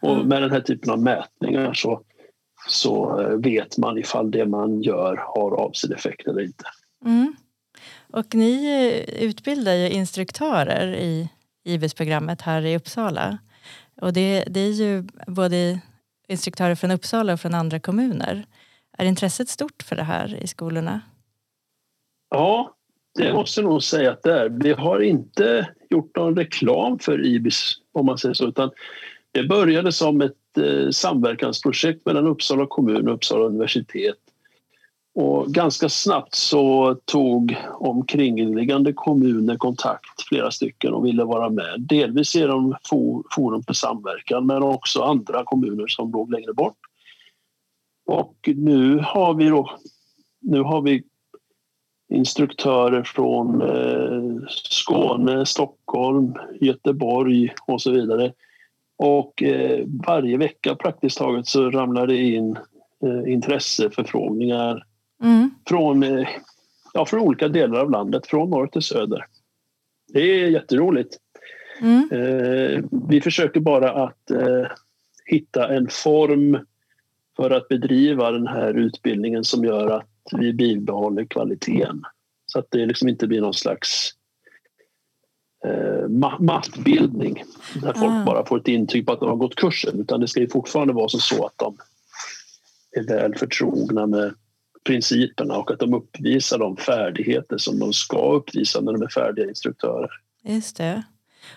Och 0.02 0.14
mm. 0.14 0.28
med 0.28 0.42
den 0.42 0.50
här 0.50 0.60
typen 0.60 0.90
av 0.90 1.02
mätningar 1.02 1.74
så, 1.74 2.02
så 2.68 3.20
eh, 3.20 3.28
vet 3.28 3.78
man 3.78 3.98
ifall 3.98 4.30
det 4.30 4.46
man 4.46 4.82
gör 4.82 5.16
har 5.16 5.52
avsedd 5.52 5.92
effekt 5.92 6.28
eller 6.28 6.42
inte. 6.42 6.64
Mm. 7.04 7.36
Och 8.12 8.34
ni 8.34 8.66
eh, 8.66 9.22
utbildar 9.22 9.74
ju 9.74 9.90
instruktörer 9.90 10.94
i 10.94 11.28
IBIS-programmet 11.64 12.42
här 12.42 12.66
i 12.66 12.76
Uppsala. 12.76 13.38
Och 14.00 14.12
det, 14.12 14.44
det 14.46 14.60
är 14.60 14.72
ju 14.72 15.04
både 15.26 15.80
instruktörer 16.28 16.74
från 16.74 16.90
Uppsala 16.90 17.32
och 17.32 17.40
från 17.40 17.54
andra 17.54 17.80
kommuner. 17.80 18.46
Är 18.98 19.04
intresset 19.04 19.48
stort 19.48 19.82
för 19.82 19.96
det 19.96 20.02
här 20.02 20.34
i 20.42 20.46
skolorna? 20.46 21.00
Ja, 22.30 22.74
det 23.18 23.32
måste 23.32 23.60
jag 23.60 23.70
nog 23.70 23.82
säga 23.82 24.12
att 24.12 24.22
det 24.22 24.40
är. 24.40 24.48
Vi 24.48 24.72
har 24.72 25.00
inte 25.00 25.68
gjort 25.90 26.16
någon 26.16 26.36
reklam 26.36 26.98
för 26.98 27.26
IBIS 27.26 27.74
om 27.92 28.06
man 28.06 28.18
säger 28.18 28.34
så 28.34 28.48
utan 28.48 28.70
det 29.32 29.44
började 29.44 29.92
som 29.92 30.20
ett 30.20 30.58
eh, 30.58 30.90
samverkansprojekt 30.90 32.06
mellan 32.06 32.26
Uppsala 32.26 32.66
kommun 32.66 33.08
och 33.08 33.14
Uppsala 33.14 33.44
universitet. 33.44 34.18
Och 35.20 35.46
ganska 35.46 35.88
snabbt 35.88 36.34
så 36.34 36.94
tog 37.04 37.56
omkringliggande 37.80 38.92
kommuner 38.92 39.56
kontakt, 39.56 40.22
flera 40.28 40.50
stycken, 40.50 40.94
och 40.94 41.06
ville 41.06 41.24
vara 41.24 41.50
med. 41.50 41.74
Delvis 41.78 42.34
genom 42.34 42.76
Forum 43.34 43.62
för 43.62 43.72
samverkan 43.72 44.46
men 44.46 44.62
också 44.62 45.02
andra 45.02 45.44
kommuner 45.44 45.86
som 45.86 46.12
låg 46.12 46.30
längre 46.30 46.52
bort. 46.52 46.78
Och 48.06 48.48
nu 48.56 48.98
har 48.98 49.34
vi, 49.34 49.48
då, 49.48 49.70
nu 50.40 50.60
har 50.60 50.82
vi 50.82 51.02
instruktörer 52.12 53.02
från 53.02 53.62
eh, 53.62 54.46
Skåne, 54.48 55.46
Stockholm, 55.46 56.34
Göteborg 56.60 57.54
och 57.66 57.82
så 57.82 57.90
vidare. 57.90 58.32
Och 58.98 59.42
eh, 59.42 59.84
varje 60.06 60.36
vecka 60.36 60.74
praktiskt 60.74 61.18
taget 61.18 61.46
så 61.46 61.70
ramlar 61.70 62.06
det 62.06 62.16
in 62.16 62.56
eh, 63.04 63.32
intresseförfrågningar 63.32 64.87
mm. 65.22 65.50
från, 65.68 66.02
eh, 66.02 66.28
ja, 66.94 67.06
från 67.06 67.20
olika 67.20 67.48
delar 67.48 67.80
av 67.80 67.90
landet, 67.90 68.26
från 68.26 68.50
norr 68.50 68.66
till 68.66 68.82
söder. 68.82 69.26
Det 70.12 70.20
är 70.20 70.48
jätteroligt. 70.48 71.16
Mm. 71.80 72.08
Eh, 72.12 72.84
vi 73.08 73.20
försöker 73.20 73.60
bara 73.60 74.04
att 74.04 74.30
eh, 74.30 74.66
hitta 75.24 75.74
en 75.74 75.88
form 75.88 76.58
för 77.36 77.50
att 77.50 77.68
bedriva 77.68 78.30
den 78.30 78.46
här 78.46 78.74
utbildningen 78.74 79.44
som 79.44 79.64
gör 79.64 79.90
att 79.90 80.08
vi 80.32 80.52
bibehåller 80.52 81.24
kvaliteten. 81.24 82.02
Så 82.46 82.58
att 82.58 82.66
det 82.70 82.86
liksom 82.86 83.08
inte 83.08 83.26
blir 83.26 83.40
någon 83.40 83.54
slags 83.54 84.10
eh, 85.64 86.08
mattbildning 86.38 87.42
där 87.74 87.92
folk 87.92 88.12
ah. 88.12 88.24
bara 88.26 88.46
får 88.46 88.60
ett 88.60 88.68
intyg 88.68 89.06
på 89.06 89.12
att 89.12 89.20
de 89.20 89.28
har 89.28 89.36
gått 89.36 89.54
kursen 89.54 90.00
utan 90.00 90.20
det 90.20 90.28
ska 90.28 90.40
ju 90.40 90.48
fortfarande 90.48 90.92
vara 90.92 91.08
så 91.08 91.46
att 91.46 91.58
de 91.58 91.76
är 92.96 93.02
väl 93.02 93.34
förtrogna 93.34 94.06
med 94.06 94.34
principerna 94.84 95.56
och 95.56 95.70
att 95.70 95.78
de 95.78 95.94
uppvisar 95.94 96.58
de 96.58 96.76
färdigheter 96.76 97.58
som 97.58 97.78
de 97.78 97.92
ska 97.92 98.32
uppvisa 98.32 98.80
när 98.80 98.92
de 98.92 99.02
är 99.02 99.08
färdiga 99.08 99.48
instruktörer. 99.48 100.10
Just 100.42 100.76
det. 100.76 101.02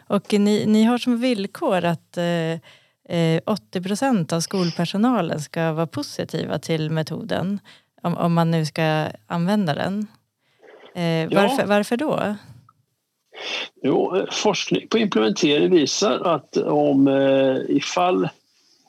Och 0.07 0.33
ni, 0.33 0.65
ni 0.65 0.83
har 0.83 0.97
som 0.97 1.21
villkor 1.21 1.85
att 1.85 2.17
eh, 2.17 3.41
80 3.45 3.77
eh, 3.77 3.83
procent 3.83 4.33
av 4.33 4.39
skolpersonalen 4.39 5.39
ska 5.39 5.73
vara 5.73 5.87
positiva 5.87 6.59
till 6.59 6.89
metoden 6.89 7.59
om, 8.01 8.17
om 8.17 8.33
man 8.33 8.51
nu 8.51 8.65
ska 8.65 9.07
använda 9.27 9.73
den. 9.73 10.07
Eh, 10.95 11.29
varför, 11.35 11.61
ja. 11.61 11.67
varför 11.67 11.97
då? 11.97 12.35
Jo, 13.83 14.25
forskning 14.31 14.87
på 14.87 14.97
implementering 14.97 15.71
visar 15.71 16.35
att 16.35 16.57
om 16.57 17.07
eh, 17.07 17.75
ifall 17.75 18.23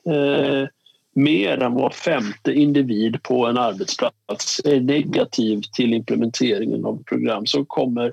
eh, 0.07 0.69
mer 1.14 1.62
än 1.62 1.75
var 1.75 1.90
femte 1.90 2.52
individ 2.52 3.23
på 3.23 3.47
en 3.47 3.59
arbetsplats 3.59 4.61
är 4.64 4.81
negativ 4.81 5.62
till 5.73 5.95
implementeringen 5.95 6.85
av 6.85 7.02
program 7.04 7.47
så 7.47 7.64
kommer 7.64 8.12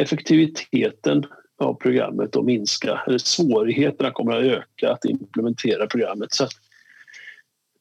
effektiviteten 0.00 1.26
av 1.58 1.74
programmet 1.74 2.36
att 2.36 2.44
minska. 2.44 3.02
Eller 3.06 3.18
svårigheterna 3.18 4.10
kommer 4.10 4.32
att 4.32 4.44
öka 4.44 4.92
att 4.92 5.04
implementera 5.04 5.86
programmet. 5.86 6.32
Så 6.32 6.48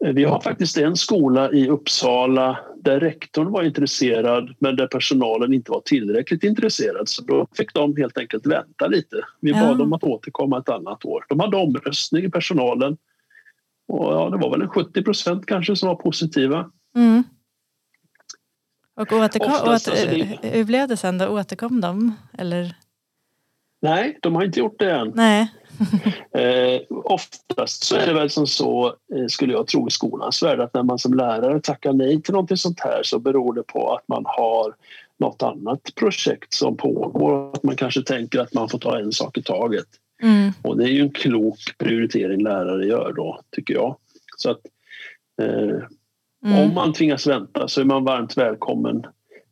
Eh, 0.06 0.14
vi 0.14 0.24
har 0.24 0.42
faktiskt 0.42 0.78
en 0.78 0.96
skola 0.96 1.52
i 1.52 1.70
Uppsala 1.70 2.60
där 2.76 3.00
rektorn 3.00 3.52
var 3.52 3.64
intresserad 3.64 4.56
men 4.60 4.76
där 4.76 4.88
personalen 4.88 5.54
inte 5.54 5.72
var 5.72 5.82
tillräckligt 5.82 6.44
intresserad 6.44 7.10
så 7.10 7.24
då 7.24 7.48
fick 7.58 7.74
de 7.74 7.98
helt 7.98 8.18
enkelt 8.18 8.46
vänta 8.46 8.88
lite. 8.88 9.16
Vi 9.40 9.54
bad 9.54 9.78
dem 9.78 9.94
att 9.94 10.04
återkomma 10.04 10.58
ett 10.58 10.70
annat 10.70 11.06
år. 11.06 11.26
De 11.30 11.40
hade 11.40 11.58
omröstning 11.58 12.26
i 12.26 12.30
personalen 12.30 12.98
och 13.92 14.14
ja, 14.14 14.30
det 14.30 14.38
var 14.38 14.52
väl 14.52 14.62
en 14.62 14.70
70 14.70 15.04
procent 15.04 15.46
kanske 15.46 15.76
som 15.76 15.90
var 15.90 15.96
positiva. 15.96 16.72
Mm. 16.96 17.24
Och 18.96 19.12
återkom, 19.12 19.54
åter, 19.54 19.72
alltså 19.72 19.92
det... 19.92 20.40
hur 20.42 20.64
blev 20.64 20.88
det 20.88 20.98
sen 20.98 21.18
då? 21.18 21.28
Återkom 21.28 21.82
de? 21.82 22.16
Eller? 22.38 22.76
Nej, 23.82 24.20
de 24.22 24.36
har 24.36 24.44
inte 24.44 24.60
gjort 24.60 24.80
det 24.80 24.92
än. 24.92 25.12
Nej. 25.16 25.54
eh, 26.32 26.82
oftast 26.90 27.84
så 27.84 27.96
är 27.96 28.08
det 28.08 28.14
väl 28.14 28.30
som 28.30 28.48
så, 28.48 28.88
eh, 28.88 29.28
skulle 29.28 29.54
jag 29.54 29.68
tro, 29.68 29.88
i 29.88 29.92
skolans 29.92 30.44
värld 30.44 30.60
att 30.60 30.74
när 30.74 30.84
man 30.84 31.00
som 31.00 31.14
lärare 31.14 31.60
tackar 31.60 31.94
nej 31.94 32.22
till 32.22 32.34
något 32.34 32.60
sånt 32.60 32.80
här 32.80 33.04
så 33.04 33.20
beror 33.20 33.54
det 33.54 33.64
på 33.64 33.94
att 33.94 34.08
man 34.08 34.24
har 34.26 34.76
något 35.20 35.44
annat 35.44 35.96
projekt 35.96 36.54
som 36.54 36.78
pågår. 36.78 37.54
Att 37.54 37.64
man 37.64 37.76
kanske 37.76 38.02
tänker 38.02 38.40
att 38.40 38.54
man 38.54 38.70
får 38.70 38.80
ta 38.80 39.00
en 39.00 39.12
sak 39.12 39.38
i 39.38 39.44
taget. 39.44 39.88
Mm. 40.22 40.52
Och 40.62 40.78
det 40.78 40.84
är 40.84 40.90
ju 40.90 41.02
en 41.02 41.12
klok 41.12 41.60
prioritering 41.78 42.44
lärare 42.44 42.86
gör 42.86 43.14
då, 43.14 43.42
tycker 43.52 43.74
jag. 43.74 43.98
Så 44.38 44.52
att 44.52 44.62
eh, 45.42 45.88
mm. 46.46 46.60
om 46.60 46.74
man 46.74 46.94
tvingas 46.94 47.28
vänta 47.28 47.68
så 47.68 47.82
är 47.82 47.86
man 47.86 48.04
varmt 48.04 48.38
välkommen 48.38 49.06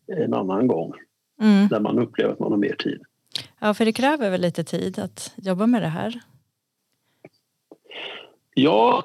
en 0.07 0.33
annan 0.33 0.67
gång 0.67 0.93
mm. 1.41 1.67
när 1.71 1.79
man 1.79 1.99
upplever 1.99 2.33
att 2.33 2.39
man 2.39 2.51
har 2.51 2.57
mer 2.57 2.75
tid. 2.75 3.01
Ja, 3.59 3.73
för 3.73 3.85
det 3.85 3.93
kräver 3.93 4.29
väl 4.29 4.41
lite 4.41 4.63
tid 4.63 4.99
att 4.99 5.33
jobba 5.35 5.67
med 5.67 5.81
det 5.81 5.88
här? 5.88 6.19
Ja, 8.53 9.03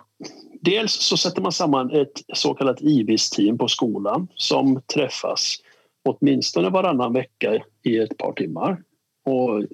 dels 0.60 0.92
så 0.92 1.16
sätter 1.16 1.42
man 1.42 1.52
samman 1.52 1.90
ett 1.90 2.22
så 2.34 2.54
kallat 2.54 2.80
IBIS-team 2.80 3.58
på 3.58 3.68
skolan 3.68 4.28
som 4.34 4.82
träffas 4.94 5.56
åtminstone 6.04 6.70
varannan 6.70 7.12
vecka 7.12 7.62
i 7.82 7.98
ett 7.98 8.18
par 8.18 8.32
timmar 8.32 8.82
och 9.24 9.64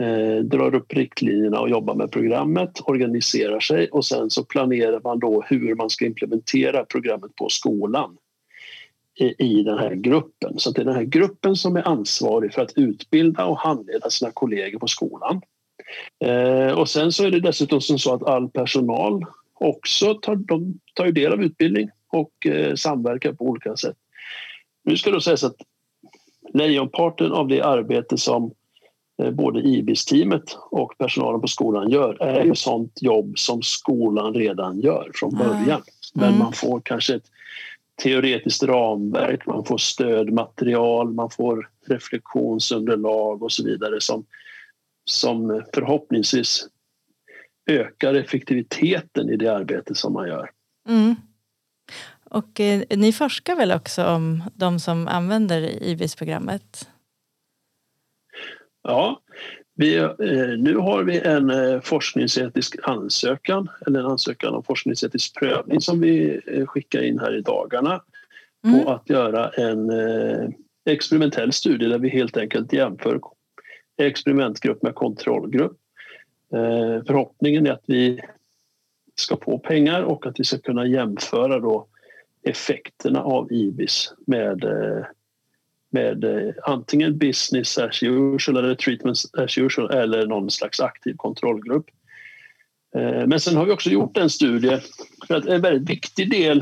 eh, 0.00 0.44
drar 0.44 0.74
upp 0.74 0.92
riktlinjerna 0.92 1.60
och 1.60 1.70
jobbar 1.70 1.94
med 1.94 2.10
programmet, 2.10 2.80
organiserar 2.84 3.60
sig 3.60 3.88
och 3.88 4.06
sen 4.06 4.30
så 4.30 4.44
planerar 4.44 5.00
man 5.04 5.18
då 5.18 5.42
hur 5.46 5.74
man 5.74 5.90
ska 5.90 6.06
implementera 6.06 6.84
programmet 6.84 7.34
på 7.34 7.48
skolan 7.48 8.16
i, 9.18 9.34
i 9.38 9.62
den 9.62 9.78
här 9.78 9.94
gruppen. 9.94 10.58
Så 10.58 10.70
det 10.70 10.80
är 10.80 10.84
den 10.84 10.94
här 10.94 11.02
gruppen 11.02 11.56
som 11.56 11.76
är 11.76 11.88
ansvarig 11.88 12.54
för 12.54 12.62
att 12.62 12.72
utbilda 12.76 13.44
och 13.44 13.58
handleda 13.58 14.10
sina 14.10 14.30
kollegor 14.30 14.78
på 14.78 14.86
skolan. 14.86 15.40
Eh, 16.24 16.78
och 16.78 16.88
sen 16.88 17.12
så 17.12 17.24
är 17.24 17.30
det 17.30 17.40
dessutom 17.40 17.80
så 17.80 18.14
att 18.14 18.22
all 18.22 18.48
personal 18.48 19.24
också 19.54 20.14
tar, 20.14 20.36
de 20.36 20.78
tar 20.94 21.06
ju 21.06 21.12
del 21.12 21.32
av 21.32 21.42
utbildning 21.42 21.90
och 22.08 22.46
eh, 22.46 22.74
samverkar 22.74 23.32
på 23.32 23.44
olika 23.44 23.76
sätt. 23.76 23.96
Nu 24.84 24.96
ska 24.96 25.10
det 25.10 25.20
sägas 25.20 25.44
att 25.44 25.56
lejonparten 26.54 27.32
av 27.32 27.48
det 27.48 27.62
arbete 27.62 28.16
som 28.16 28.52
både 29.32 29.60
IBIS-teamet 29.60 30.58
och 30.70 30.98
personalen 30.98 31.40
på 31.40 31.48
skolan 31.48 31.90
gör 31.90 32.22
är 32.22 32.44
ju 32.44 32.54
sånt 32.54 33.02
jobb 33.02 33.38
som 33.38 33.62
skolan 33.62 34.34
redan 34.34 34.80
gör 34.80 35.10
från 35.14 35.36
början. 35.36 35.64
Mm. 35.68 35.82
Men 36.12 36.38
man 36.38 36.52
får 36.52 36.80
kanske 36.80 37.14
ett 37.14 37.30
teoretiskt 38.02 38.62
ramverk, 38.62 39.46
man 39.46 39.64
får 39.64 39.78
stödmaterial, 39.78 41.12
man 41.12 41.30
får 41.30 41.68
reflektionsunderlag 41.86 43.42
och 43.42 43.52
så 43.52 43.64
vidare 43.64 44.00
som, 44.00 44.24
som 45.04 45.62
förhoppningsvis 45.74 46.66
ökar 47.70 48.14
effektiviteten 48.14 49.30
i 49.30 49.36
det 49.36 49.48
arbete 49.48 49.94
som 49.94 50.12
man 50.12 50.28
gör. 50.28 50.50
Mm. 50.88 51.16
Och 52.24 52.60
eh, 52.60 52.82
ni 52.96 53.12
forskar 53.12 53.56
väl 53.56 53.72
också 53.72 54.04
om 54.04 54.42
de 54.54 54.80
som 54.80 55.08
använder 55.08 55.82
IBIS-programmet? 55.82 56.88
Ja, 58.82 59.20
vi, 59.80 59.96
eh, 59.96 60.58
nu 60.58 60.76
har 60.76 61.02
vi 61.02 61.20
en 61.20 61.50
eh, 61.50 61.80
forskningsetisk 61.80 62.76
ansökan 62.82 63.68
eller 63.86 64.00
en 64.00 64.06
ansökan 64.06 64.54
om 64.54 64.62
forskningsetisk 64.62 65.38
prövning 65.38 65.80
som 65.80 66.00
vi 66.00 66.40
eh, 66.46 66.66
skickar 66.66 67.02
in 67.02 67.18
här 67.18 67.36
i 67.36 67.40
dagarna 67.40 68.02
mm. 68.64 68.84
på 68.84 68.90
att 68.90 69.10
göra 69.10 69.48
en 69.48 69.90
experimentell 70.84 71.52
studie 71.52 71.86
där 71.86 71.98
vi 71.98 72.08
helt 72.08 72.36
enkelt 72.36 72.72
jämför 72.72 73.20
experimentgrupp 74.02 74.82
med 74.82 74.94
kontrollgrupp. 74.94 75.76
Förhoppningen 77.06 77.66
är 77.66 77.72
att 77.72 77.84
vi 77.86 78.20
ska 79.14 79.36
få 79.36 79.58
pengar 79.58 80.02
och 80.02 80.26
att 80.26 80.40
vi 80.40 80.44
ska 80.44 80.58
kunna 80.58 80.86
jämföra 80.86 81.60
då 81.60 81.86
effekterna 82.42 83.22
av 83.22 83.52
IBIS 83.52 84.14
med, 84.26 84.64
med 85.90 86.24
eh, 86.24 86.54
antingen 86.62 87.18
business 87.18 87.78
as 87.78 88.02
usual 88.02 88.56
eller 88.56 88.74
treatment 88.74 89.18
as 89.38 89.58
usual 89.58 89.90
eller 89.90 90.26
någon 90.26 90.50
slags 90.50 90.80
aktiv 90.80 91.14
kontrollgrupp. 91.16 91.86
Eh, 92.94 93.26
men 93.26 93.40
sen 93.40 93.56
har 93.56 93.64
vi 93.64 93.72
också 93.72 93.90
gjort 93.90 94.16
en 94.16 94.30
studie 94.30 94.78
för 95.28 95.34
att 95.34 95.46
en 95.46 95.60
väldigt 95.60 95.90
viktig 95.90 96.30
del 96.30 96.58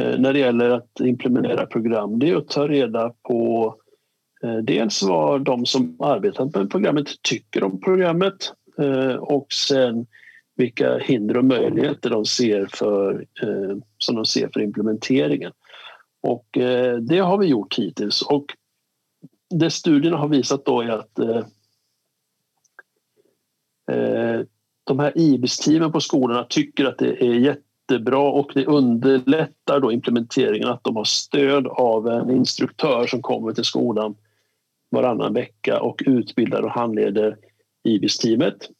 eh, 0.00 0.18
när 0.18 0.32
det 0.32 0.38
gäller 0.38 0.70
att 0.70 1.00
implementera 1.00 1.66
program 1.66 2.18
det 2.18 2.30
är 2.30 2.36
att 2.36 2.48
ta 2.48 2.68
reda 2.68 3.12
på 3.22 3.74
dels 4.62 5.02
vad 5.02 5.44
de 5.44 5.66
som 5.66 5.96
arbetat 6.00 6.54
med 6.54 6.70
programmet 6.70 7.22
tycker 7.22 7.64
om 7.64 7.80
programmet 7.80 8.52
och 9.18 9.52
sen 9.52 10.06
vilka 10.56 10.98
hinder 10.98 11.36
och 11.36 11.44
möjligheter 11.44 12.10
de 12.10 12.24
ser 12.24 12.68
för, 12.72 13.24
som 13.98 14.14
de 14.14 14.24
ser 14.24 14.50
för 14.52 14.60
implementeringen. 14.60 15.52
Och 16.20 16.58
eh, 16.58 16.96
det 16.96 17.18
har 17.18 17.38
vi 17.38 17.46
gjort 17.46 17.78
hittills. 17.78 18.22
Och 18.22 18.44
det 19.50 19.70
studierna 19.70 20.16
har 20.16 20.28
visat 20.28 20.64
då 20.64 20.80
är 20.80 20.88
att 20.88 21.18
eh, 21.18 21.42
eh, 23.90 24.40
de 24.84 24.98
här 24.98 25.12
IBIS-teamen 25.18 25.92
på 25.92 26.00
skolorna 26.00 26.44
tycker 26.44 26.84
att 26.84 26.98
det 26.98 27.24
är 27.24 27.34
jättebra 27.34 28.30
och 28.30 28.50
det 28.54 28.66
underlättar 28.66 29.80
då 29.80 29.92
implementeringen 29.92 30.68
att 30.68 30.84
de 30.84 30.96
har 30.96 31.04
stöd 31.04 31.66
av 31.66 32.08
en 32.08 32.30
instruktör 32.30 33.06
som 33.06 33.22
kommer 33.22 33.52
till 33.52 33.64
skolan 33.64 34.14
varannan 34.90 35.34
vecka 35.34 35.80
och 35.80 36.02
utbildar 36.06 36.62
och 36.62 36.70
handleder 36.70 37.36
IBIS-teamet. 37.84 38.70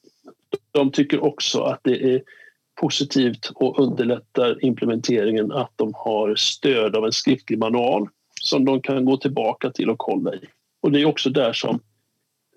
De 0.70 0.90
tycker 0.90 1.24
också 1.24 1.61
att 1.61 1.81
det 1.83 2.14
är 2.14 2.22
positivt 2.80 3.50
och 3.54 3.78
underlättar 3.78 4.64
implementeringen 4.64 5.52
att 5.52 5.72
de 5.76 5.92
har 5.94 6.34
stöd 6.34 6.96
av 6.96 7.04
en 7.04 7.12
skriftlig 7.12 7.58
manual 7.58 8.08
som 8.40 8.64
de 8.64 8.82
kan 8.82 9.04
gå 9.04 9.16
tillbaka 9.16 9.70
till 9.70 9.90
och 9.90 9.98
kolla 9.98 10.34
i. 10.34 10.40
Och 10.82 10.92
det 10.92 11.00
är 11.00 11.06
också 11.06 11.30
där 11.30 11.52
som 11.52 11.80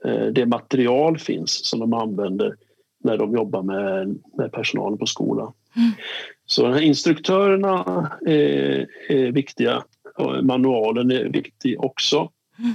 eh, 0.05 0.25
det 0.25 0.45
material 0.45 1.17
finns 1.17 1.65
som 1.65 1.79
de 1.79 1.93
använder 1.93 2.55
när 3.03 3.17
de 3.17 3.34
jobbar 3.34 3.62
med, 3.62 4.19
med 4.38 4.51
personalen 4.51 4.97
på 4.97 5.05
skolan. 5.05 5.53
Mm. 5.75 5.91
Så 6.45 6.63
de 6.63 6.73
här 6.73 6.81
instruktörerna 6.81 8.12
är, 8.25 8.88
är 9.10 9.31
viktiga 9.31 9.84
manualen 10.41 11.12
är 11.12 11.25
viktig 11.25 11.79
också. 11.79 12.29
Mm. 12.60 12.73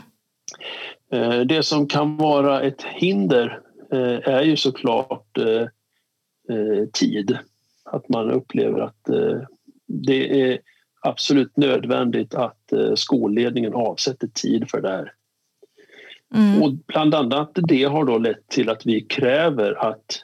Eh, 1.12 1.40
det 1.46 1.62
som 1.62 1.87
kan 1.87 2.16
vara 2.16 2.62
ett 2.62 2.82
hinder 2.82 3.61
Eh, 3.92 4.28
är 4.35 4.42
ju 4.42 4.56
såklart 4.56 5.38
eh, 6.50 6.56
eh, 6.56 6.87
tid. 6.92 7.38
Att 7.85 8.09
man 8.09 8.30
upplever 8.30 8.80
att 8.80 9.09
det 9.87 10.42
är 10.42 10.59
absolut 11.00 11.56
nödvändigt 11.56 12.35
att 12.35 12.72
skolledningen 12.94 13.74
avsätter 13.74 14.28
tid 14.28 14.70
för 14.70 14.80
det 14.80 14.88
här. 14.88 15.12
Mm. 16.35 16.62
Och 16.62 16.72
bland 16.72 17.14
annat 17.14 17.50
det 17.54 17.85
har 17.85 18.04
då 18.04 18.18
lett 18.18 18.48
till 18.48 18.70
att 18.70 18.87
vi 18.87 19.00
kräver 19.00 19.88
att 19.88 20.20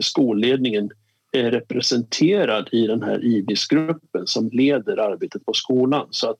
skolledningen 0.00 0.90
är 1.32 1.50
representerad 1.50 2.68
i 2.72 2.86
den 2.86 3.02
här 3.02 3.24
IBIS-gruppen 3.24 4.26
som 4.26 4.50
leder 4.52 4.96
arbetet 4.96 5.44
på 5.46 5.52
skolan 5.52 6.06
så 6.10 6.30
att, 6.30 6.38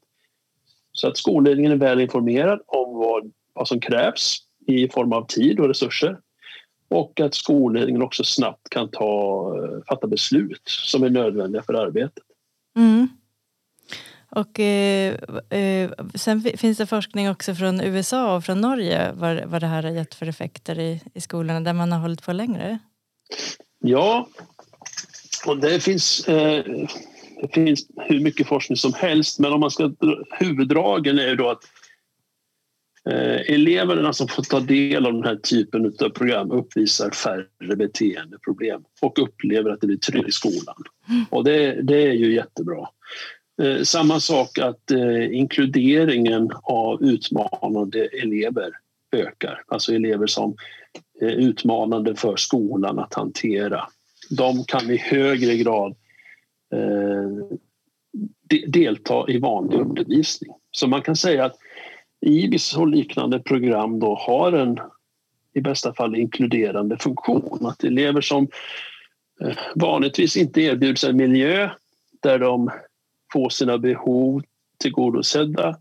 så 0.92 1.08
att 1.08 1.16
skolledningen 1.16 1.72
är 1.72 1.76
väl 1.76 2.00
informerad 2.00 2.60
om 2.66 2.98
vad, 2.98 3.32
vad 3.52 3.68
som 3.68 3.80
krävs 3.80 4.38
i 4.66 4.88
form 4.88 5.12
av 5.12 5.26
tid 5.26 5.60
och 5.60 5.68
resurser 5.68 6.18
och 6.90 7.20
att 7.20 7.34
skolledningen 7.34 8.02
också 8.02 8.24
snabbt 8.24 8.70
kan 8.70 8.90
ta, 8.90 9.54
eh, 9.56 9.84
fatta 9.88 10.06
beslut 10.06 10.62
som 10.64 11.02
är 11.02 11.10
nödvändiga 11.10 11.62
för 11.62 11.74
arbetet. 11.74 12.24
Mm. 12.76 13.08
Och 14.30 14.60
eh, 14.60 15.14
eh, 15.50 15.90
sen 16.14 16.42
finns 16.56 16.78
det 16.78 16.86
forskning 16.86 17.30
också 17.30 17.54
från 17.54 17.80
USA 17.80 18.36
och 18.36 18.44
från 18.44 18.60
Norge 18.60 19.12
vad, 19.12 19.44
vad 19.44 19.60
det 19.60 19.66
här 19.66 19.82
har 19.82 19.90
gett 19.90 20.14
för 20.14 20.26
effekter 20.26 20.78
i, 20.78 21.00
i 21.14 21.20
skolorna 21.20 21.60
där 21.60 21.72
man 21.72 21.92
har 21.92 21.98
hållit 21.98 22.22
på 22.22 22.32
längre. 22.32 22.78
Ja, 23.78 24.28
och 25.46 25.58
det 25.58 25.80
finns, 25.80 26.28
eh, 26.28 26.64
det 27.42 27.48
finns 27.54 27.86
hur 27.96 28.20
mycket 28.20 28.46
forskning 28.46 28.76
som 28.76 28.94
helst 28.94 29.38
men 29.38 29.52
om 29.52 29.60
man 29.60 29.70
ska 29.70 29.92
huvuddragen 30.30 31.18
är 31.18 31.34
då 31.34 31.50
att 31.50 31.62
Eh, 33.08 33.54
eleverna 33.54 34.12
som 34.12 34.28
får 34.28 34.42
ta 34.42 34.60
del 34.60 35.06
av 35.06 35.12
den 35.12 35.24
här 35.24 35.36
typen 35.36 35.86
av 35.86 36.08
program 36.08 36.50
uppvisar 36.50 37.10
färre 37.10 37.76
beteendeproblem 37.76 38.84
och 39.00 39.18
upplever 39.18 39.70
att 39.70 39.80
det 39.80 39.86
blir 39.86 39.96
tryggt 39.96 40.28
i 40.28 40.32
skolan. 40.32 40.76
Mm. 41.08 41.24
Och 41.30 41.44
det, 41.44 41.82
det 41.82 42.02
är 42.02 42.12
ju 42.12 42.34
jättebra. 42.34 42.88
Eh, 43.62 43.82
samma 43.82 44.20
sak 44.20 44.58
att 44.58 44.90
eh, 44.90 45.34
inkluderingen 45.34 46.50
av 46.62 47.02
utmanande 47.02 48.06
elever 48.06 48.70
ökar. 49.12 49.62
Alltså 49.66 49.94
elever 49.94 50.26
som 50.26 50.56
är 51.20 51.30
utmanande 51.30 52.14
för 52.14 52.36
skolan 52.36 52.98
att 52.98 53.14
hantera. 53.14 53.86
De 54.30 54.64
kan 54.64 54.90
i 54.90 54.96
högre 54.96 55.56
grad 55.56 55.96
de, 58.48 58.60
delta 58.66 59.24
i 59.28 59.38
vanlig 59.38 59.80
undervisning. 59.80 60.50
Så 60.70 60.86
man 60.86 61.02
kan 61.02 61.16
säga 61.16 61.44
att 61.44 61.56
IBIS 62.20 62.76
och 62.76 62.88
liknande 62.88 63.38
program 63.38 64.00
då 64.00 64.14
har 64.14 64.52
en 64.52 64.78
i 65.54 65.60
bästa 65.60 65.94
fall 65.94 66.16
inkluderande 66.16 66.98
funktion. 66.98 67.66
Att 67.66 67.84
elever 67.84 68.20
som 68.20 68.48
eh, 69.40 69.56
vanligtvis 69.74 70.36
inte 70.36 70.60
erbjuds 70.62 71.04
en 71.04 71.16
miljö 71.16 71.70
där 72.22 72.38
de 72.38 72.70
får 73.32 73.48
sina 73.48 73.78
behov 73.78 74.42
tillgodosedda 74.78 75.76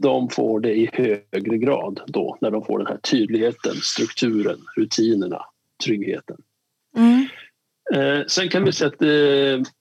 de 0.00 0.28
får 0.28 0.60
det 0.60 0.74
i 0.74 0.90
högre 0.92 1.58
grad 1.58 2.00
då 2.06 2.38
när 2.40 2.50
de 2.50 2.64
får 2.64 2.78
den 2.78 2.86
här 2.86 2.98
tydligheten, 2.98 3.74
strukturen, 3.74 4.58
rutinerna, 4.76 5.44
tryggheten. 5.84 6.36
Mm. 6.96 7.28
Eh, 7.94 8.26
sen 8.26 8.48
kan 8.48 8.64
vi 8.64 8.72
säga 8.72 8.88
att 8.88 9.02
eh, 9.02 9.72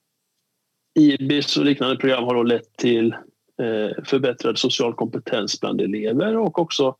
IBIS 1.00 1.58
och 1.58 1.66
liknande 1.66 1.96
program 1.96 2.24
har 2.24 2.36
då 2.36 2.44
lett 2.44 2.78
till 2.78 3.16
förbättrad 4.04 4.58
social 4.58 4.94
kompetens 4.94 5.60
bland 5.60 5.82
elever 5.82 6.38
och 6.38 6.60
också 6.60 6.96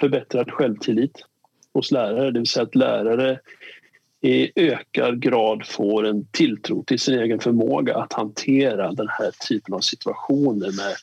förbättrad 0.00 0.50
självtillit 0.50 1.24
hos 1.74 1.90
lärare. 1.90 2.30
Det 2.30 2.38
vill 2.38 2.46
säga 2.46 2.62
att 2.62 2.74
lärare 2.74 3.40
i 4.20 4.52
ökad 4.56 5.22
grad 5.22 5.66
får 5.66 6.06
en 6.06 6.26
tilltro 6.30 6.84
till 6.84 6.98
sin 6.98 7.18
egen 7.18 7.40
förmåga 7.40 7.96
att 7.96 8.12
hantera 8.12 8.92
den 8.92 9.08
här 9.08 9.30
typen 9.48 9.74
av 9.74 9.80
situationer 9.80 10.70
med 10.76 10.96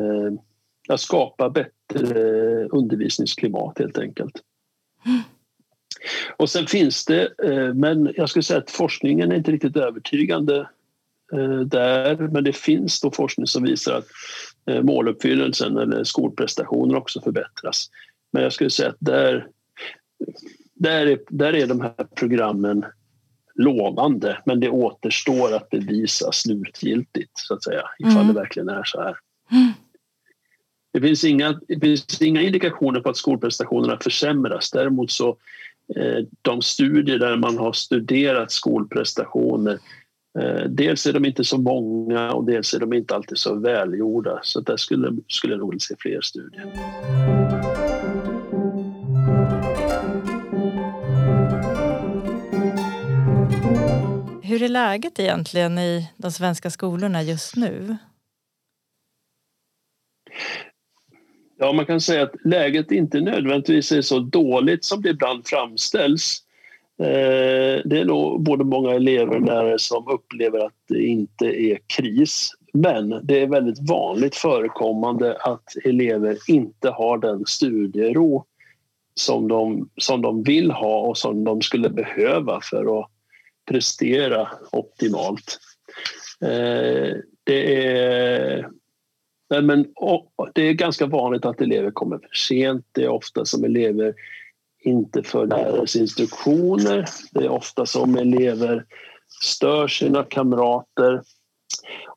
eh, 0.00 0.32
att 0.88 1.00
skapa 1.00 1.50
bättre 1.50 2.64
undervisningsklimat 2.64 3.78
helt 3.78 3.98
enkelt. 3.98 4.42
Mm. 5.06 5.20
Och 6.36 6.50
sen 6.50 6.66
finns 6.66 7.04
det, 7.04 7.32
eh, 7.44 7.74
men 7.74 8.12
jag 8.16 8.28
skulle 8.28 8.42
säga 8.42 8.58
att 8.58 8.70
forskningen 8.70 9.32
är 9.32 9.36
inte 9.36 9.52
riktigt 9.52 9.76
övertygande 9.76 10.56
eh, 10.56 10.66
där, 11.64 12.28
men 12.28 12.44
det 12.44 12.56
finns 12.56 13.00
då 13.00 13.10
forskning 13.10 13.46
som 13.46 13.62
visar 13.62 13.92
att 13.92 14.06
eh, 14.66 14.82
måluppfyllelsen 14.82 15.78
eller 15.78 16.04
skolprestationer 16.04 16.96
också 16.96 17.20
förbättras. 17.20 17.90
Men 18.32 18.42
jag 18.42 18.52
skulle 18.52 18.70
säga 18.70 18.88
att 18.88 18.96
där, 18.98 19.46
där, 20.74 21.06
är, 21.06 21.18
där 21.28 21.54
är 21.54 21.66
de 21.66 21.80
här 21.80 22.06
programmen 22.16 22.84
lovande 23.54 24.38
men 24.46 24.60
det 24.60 24.70
återstår 24.70 25.54
att 25.54 25.70
bevisa 25.70 26.32
slutgiltigt 26.32 27.30
så 27.34 27.54
att 27.54 27.64
säga 27.64 27.82
ifall 27.98 28.16
mm. 28.16 28.28
det 28.28 28.40
verkligen 28.40 28.68
är 28.68 28.84
så 28.84 29.00
här. 29.00 29.16
Mm. 29.52 29.72
Det 30.92 31.00
finns, 31.00 31.24
inga, 31.24 31.60
det 31.68 31.80
finns 31.80 32.22
inga 32.22 32.42
indikationer 32.42 33.00
på 33.00 33.10
att 33.10 33.16
skolprestationerna 33.16 33.98
försämras. 34.02 34.70
Däremot 34.70 35.10
så 35.10 35.28
eh, 35.96 36.24
de 36.42 36.62
studier 36.62 37.18
där 37.18 37.36
man 37.36 37.58
har 37.58 37.72
studerat 37.72 38.52
skolprestationer 38.52 39.72
eh, 39.72 39.78
Dels 40.68 41.06
är 41.06 41.12
de 41.12 41.24
inte 41.24 41.44
så 41.44 41.58
många 41.58 42.32
och 42.32 42.44
dels 42.44 42.74
är 42.74 42.80
de 42.80 42.92
inte 42.92 43.14
alltid 43.14 43.38
så 43.38 43.54
välgjorda. 43.54 44.40
Så 44.42 44.60
där 44.60 44.76
skulle, 44.76 45.16
skulle 45.28 45.52
jag 45.52 45.60
nog 45.60 45.70
vilja 45.70 45.80
se 45.80 45.94
fler 45.98 46.20
studier. 46.20 46.64
Hur 54.42 54.62
är 54.62 54.68
läget 54.68 55.18
egentligen 55.18 55.78
i 55.78 56.10
de 56.16 56.32
svenska 56.32 56.70
skolorna 56.70 57.22
just 57.22 57.56
nu? 57.56 57.96
Ja, 61.58 61.72
man 61.72 61.86
kan 61.86 62.00
säga 62.00 62.22
att 62.22 62.34
läget 62.44 62.90
inte 62.90 63.20
nödvändigtvis 63.20 63.92
är 63.92 64.02
så 64.02 64.18
dåligt 64.18 64.84
som 64.84 65.02
det 65.02 65.08
ibland 65.08 65.46
framställs. 65.46 66.44
Eh, 67.00 67.82
det 67.84 67.98
är 67.98 68.04
nog 68.04 68.42
både 68.42 68.64
många 68.64 68.94
elever 68.94 69.36
och 69.36 69.46
lärare 69.46 69.78
som 69.78 70.08
upplever 70.08 70.58
att 70.58 70.74
det 70.88 71.02
inte 71.02 71.46
är 71.46 71.78
kris. 71.86 72.50
Men 72.72 73.20
det 73.22 73.42
är 73.42 73.46
väldigt 73.46 73.90
vanligt 73.90 74.36
förekommande 74.36 75.36
att 75.40 75.76
elever 75.84 76.38
inte 76.48 76.90
har 76.90 77.18
den 77.18 77.46
studiero 77.46 78.44
som 79.14 79.48
de, 79.48 79.90
som 79.96 80.22
de 80.22 80.42
vill 80.42 80.70
ha 80.70 81.00
och 81.00 81.18
som 81.18 81.44
de 81.44 81.62
skulle 81.62 81.90
behöva 81.90 82.60
för 82.62 83.00
att 83.00 83.10
prestera 83.70 84.48
optimalt. 84.72 85.58
Eh, 86.40 87.16
det 87.44 87.86
är 87.86 88.68
men, 89.50 89.86
det 90.54 90.62
är 90.62 90.72
ganska 90.72 91.06
vanligt 91.06 91.44
att 91.44 91.60
elever 91.60 91.90
kommer 91.90 92.18
för 92.18 92.28
sent. 92.34 92.86
Det 92.92 93.04
är 93.04 93.08
ofta 93.08 93.44
som 93.44 93.64
elever 93.64 94.14
inte 94.80 95.22
följer 95.22 95.56
lärares 95.56 95.96
instruktioner. 95.96 97.04
Det 97.32 97.44
är 97.44 97.48
ofta 97.48 97.86
som 97.86 98.16
elever 98.16 98.84
stör 99.42 99.88
sina 99.88 100.22
kamrater. 100.22 101.22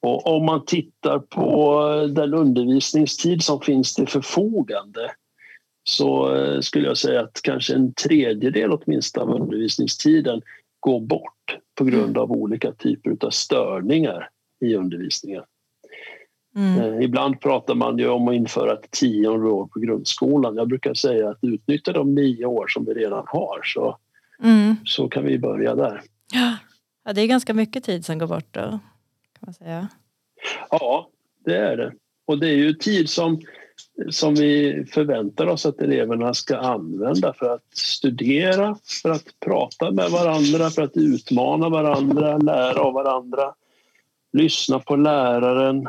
Och 0.02 0.28
om 0.28 0.46
man 0.46 0.66
tittar 0.66 1.20
på 1.20 1.82
den 2.16 2.34
undervisningstid 2.34 3.44
som 3.44 3.62
finns 3.62 3.96
till 3.96 4.08
förfogande 4.08 5.12
så 5.84 6.36
eh, 6.36 6.60
skulle 6.60 6.88
jag 6.88 6.98
säga 6.98 7.22
att 7.22 7.40
kanske 7.44 7.76
en 7.76 7.94
tredjedel 7.94 8.72
åtminstone 8.72 9.34
av 9.34 9.42
undervisningstiden 9.42 10.42
går 10.80 11.00
bort 11.00 11.58
på 11.76 11.84
grund 11.84 12.18
av 12.18 12.32
olika 12.32 12.72
typer 12.72 13.18
av 13.22 13.30
störningar 13.30 14.30
i 14.62 14.76
undervisningen. 14.76 15.44
Mm. 16.56 16.80
Eh, 16.80 17.04
ibland 17.04 17.42
pratar 17.42 17.76
man 17.76 17.98
ju 17.98 18.08
om 18.08 18.28
att 18.28 18.36
införa 18.36 18.74
ett 18.74 18.92
tionde 18.92 19.50
år 19.50 19.68
på 19.68 19.80
grundskolan. 19.80 20.56
Jag 20.56 20.68
brukar 20.68 20.94
säga 20.94 21.30
att 21.30 21.40
utnyttja 21.42 21.94
de 21.94 22.16
nio 22.16 22.46
år 22.46 22.68
som 22.68 22.86
vi 22.86 22.94
redan 22.94 23.24
har 23.28 23.62
så, 23.64 23.98
mm. 24.44 24.76
så 24.86 25.08
kan 25.08 25.26
vi 25.26 25.40
börja 25.40 25.76
där. 25.76 26.02
Ja, 27.04 27.14
det 27.14 27.22
är 27.22 27.28
ganska 27.28 27.54
mycket 27.54 27.84
tid 27.84 28.06
som 28.06 28.18
går 28.18 28.28
bort 28.28 28.48
då, 28.52 28.62
kan 28.62 28.80
man 29.40 29.54
säga. 29.54 29.88
Ja, 30.70 31.10
det 31.46 31.58
är 31.58 31.78
det. 31.78 31.94
Och 32.26 32.40
det 32.40 32.48
är 32.48 32.56
ju 32.56 32.74
tid 32.74 33.10
som, 33.10 33.42
som 34.10 34.36
vi 34.36 34.86
förväntar 34.92 35.48
oss 35.48 35.66
att 35.66 35.82
eleverna 35.82 36.34
ska 36.34 36.58
använda 36.58 37.34
för 37.34 37.54
att 37.54 37.78
studera, 37.78 38.76
för 39.04 39.10
att 39.10 39.26
prata 39.46 39.92
med 39.92 40.10
varandra, 40.10 40.70
för 40.70 40.82
att 40.82 40.98
utmana 40.98 41.70
varandra, 41.70 42.38
lära 42.38 42.82
av 42.82 42.94
varandra, 42.94 43.54
lyssna 44.34 44.80
på 44.80 44.96
läraren, 44.96 45.88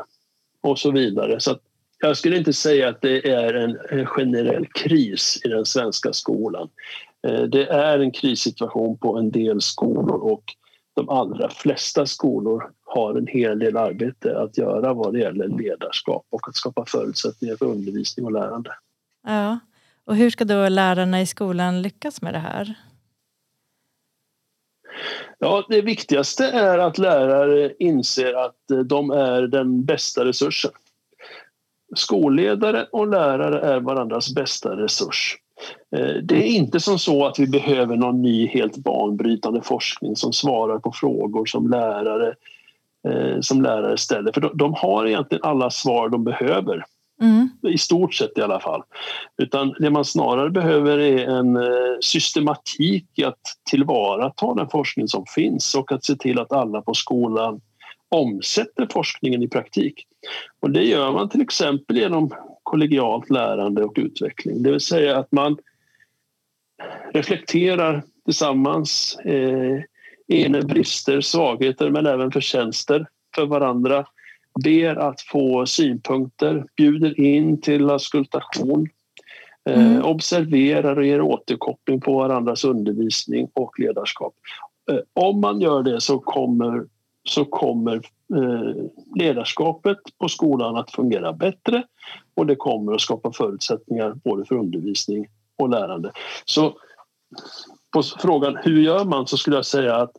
och 0.63 0.79
så 0.79 0.91
vidare. 0.91 1.41
Så 1.41 1.59
jag 1.99 2.17
skulle 2.17 2.37
inte 2.37 2.53
säga 2.53 2.89
att 2.89 3.01
det 3.01 3.31
är 3.31 3.55
en, 3.55 3.79
en 3.91 4.07
generell 4.07 4.67
kris 4.67 5.41
i 5.45 5.49
den 5.49 5.65
svenska 5.65 6.13
skolan. 6.13 6.69
Eh, 7.27 7.43
det 7.43 7.67
är 7.67 7.99
en 7.99 8.11
krissituation 8.11 8.99
på 8.99 9.19
en 9.19 9.31
del 9.31 9.61
skolor 9.61 10.33
och 10.33 10.45
de 10.95 11.09
allra 11.09 11.49
flesta 11.49 12.07
skolor 12.07 12.71
har 12.85 13.15
en 13.15 13.27
hel 13.27 13.59
del 13.59 13.77
arbete 13.77 14.39
att 14.41 14.59
göra 14.59 14.95
vad 14.95 15.13
det 15.13 15.19
gäller 15.19 15.49
ledarskap 15.49 16.27
och 16.31 16.49
att 16.49 16.57
skapa 16.57 16.85
förutsättningar 16.87 17.57
för 17.57 17.67
undervisning 17.67 18.27
och 18.27 18.33
lärande. 18.33 18.71
Ja, 19.27 19.59
och 20.05 20.17
hur 20.17 20.31
ska 20.31 20.45
då 20.45 20.69
lärarna 20.69 21.21
i 21.21 21.27
skolan 21.27 21.83
lyckas 21.83 22.23
med 22.23 22.35
det 22.35 22.39
här? 22.39 22.75
Ja, 25.45 25.65
det 25.69 25.83
viktigaste 25.83 26.45
är 26.45 26.79
att 26.79 26.99
lärare 26.99 27.73
inser 27.79 28.35
att 28.35 28.71
eh, 28.71 28.79
de 28.79 29.11
är 29.11 29.43
den 29.43 29.85
bästa 29.85 30.25
resursen. 30.25 30.71
Skolledare 31.97 32.87
och 32.93 33.09
lärare 33.09 33.61
är 33.61 33.81
varandras 33.81 34.35
bästa 34.35 34.77
resurs. 34.77 35.37
Eh, 35.97 36.15
det 36.23 36.35
är 36.35 36.47
inte 36.47 36.81
som 36.81 36.99
så 36.99 37.27
att 37.27 37.39
vi 37.39 37.47
behöver 37.47 37.97
någon 37.97 38.23
ny 38.23 38.47
helt 38.47 38.77
banbrytande 38.77 39.63
forskning 39.63 40.17
som 40.17 40.33
svarar 40.33 40.79
på 40.79 40.93
frågor 40.93 41.47
som 41.47 41.71
lärare, 41.71 42.35
eh, 43.09 43.41
som 43.41 43.63
lärare 43.63 43.99
ställer. 43.99 44.33
För 44.33 44.51
de 44.55 44.75
har 44.75 45.07
egentligen 45.07 45.45
alla 45.45 45.71
svar 45.71 46.09
de 46.09 46.25
behöver. 46.25 46.85
Mm. 47.21 47.49
I 47.75 47.79
stort 47.79 48.15
sett 48.15 48.39
i 48.39 48.43
alla 48.43 48.61
fall. 48.61 48.83
Utan 49.43 49.75
det 49.79 49.91
man 49.91 50.05
snarare 50.05 50.51
behöver 50.51 50.99
är 50.99 51.29
en 51.29 51.57
eh, 51.57 51.97
systematik 52.01 53.07
i 53.15 53.25
att 53.25 53.41
tillvarata 53.71 54.55
den 54.55 54.69
forskning 54.69 55.09
som 55.09 55.25
finns 55.35 55.75
och 55.75 55.93
att 55.93 56.05
se 56.05 56.17
till 56.17 56.39
att 56.39 56.53
alla 56.53 56.83
på 56.83 56.95
skolan 56.95 57.61
omsätter 58.09 58.89
forskningen 58.93 59.43
i 59.43 59.49
praktik. 59.49 60.07
Och 60.61 60.71
det 60.71 60.85
gör 60.85 61.13
man 61.13 61.29
till 61.29 61.41
exempel 61.41 61.97
genom 61.97 62.31
kollegialt 62.63 63.31
lärande 63.31 63.85
och 63.85 63.95
utveckling. 63.97 64.63
Det 64.63 64.71
vill 64.71 64.81
säga 64.81 65.19
att 65.19 65.33
man 65.33 65.57
reflekterar 67.13 68.03
tillsammans 68.25 69.17
eh, 69.17 69.81
brister, 70.65 71.21
svagheter 71.21 71.91
men 71.91 72.07
även 72.07 72.33
förtjänster 72.33 73.07
för 73.35 73.47
varandra 73.47 74.07
ber 74.65 74.97
att 74.97 75.21
få 75.21 75.67
synpunkter, 75.67 76.67
bjuder 76.77 77.21
in 77.21 77.61
till 77.61 77.91
auskultation 77.91 78.89
eh, 79.71 79.87
mm. 79.87 80.05
observerar 80.05 80.97
och 80.97 81.07
ger 81.07 81.21
återkoppling 81.21 82.01
på 82.01 82.19
varandras 82.19 82.65
undervisning 82.65 83.49
och 83.55 83.81
ledarskap. 83.81 84.35
Eh, 84.91 84.99
om 85.15 85.41
man 85.41 85.61
gör 85.61 85.83
det 85.83 86.01
så 86.01 86.19
kommer, 86.19 86.85
så 87.29 87.45
kommer 87.45 87.95
eh, 88.35 88.85
ledarskapet 89.15 89.99
på 90.19 90.29
skolan 90.29 90.77
att 90.77 90.91
fungera 90.91 91.33
bättre 91.33 91.83
och 92.35 92.47
det 92.47 92.57
kommer 92.57 92.95
att 92.95 93.01
skapa 93.01 93.33
förutsättningar 93.33 94.15
både 94.25 94.45
för 94.45 94.55
undervisning 94.55 95.27
och 95.59 95.69
lärande. 95.69 96.13
Så 96.45 96.75
på 97.93 98.03
frågan 98.03 98.57
hur 98.63 98.81
gör 98.81 99.05
man 99.05 99.27
så 99.27 99.37
skulle 99.37 99.57
jag 99.57 99.67
säga 99.67 99.97
att 99.97 100.13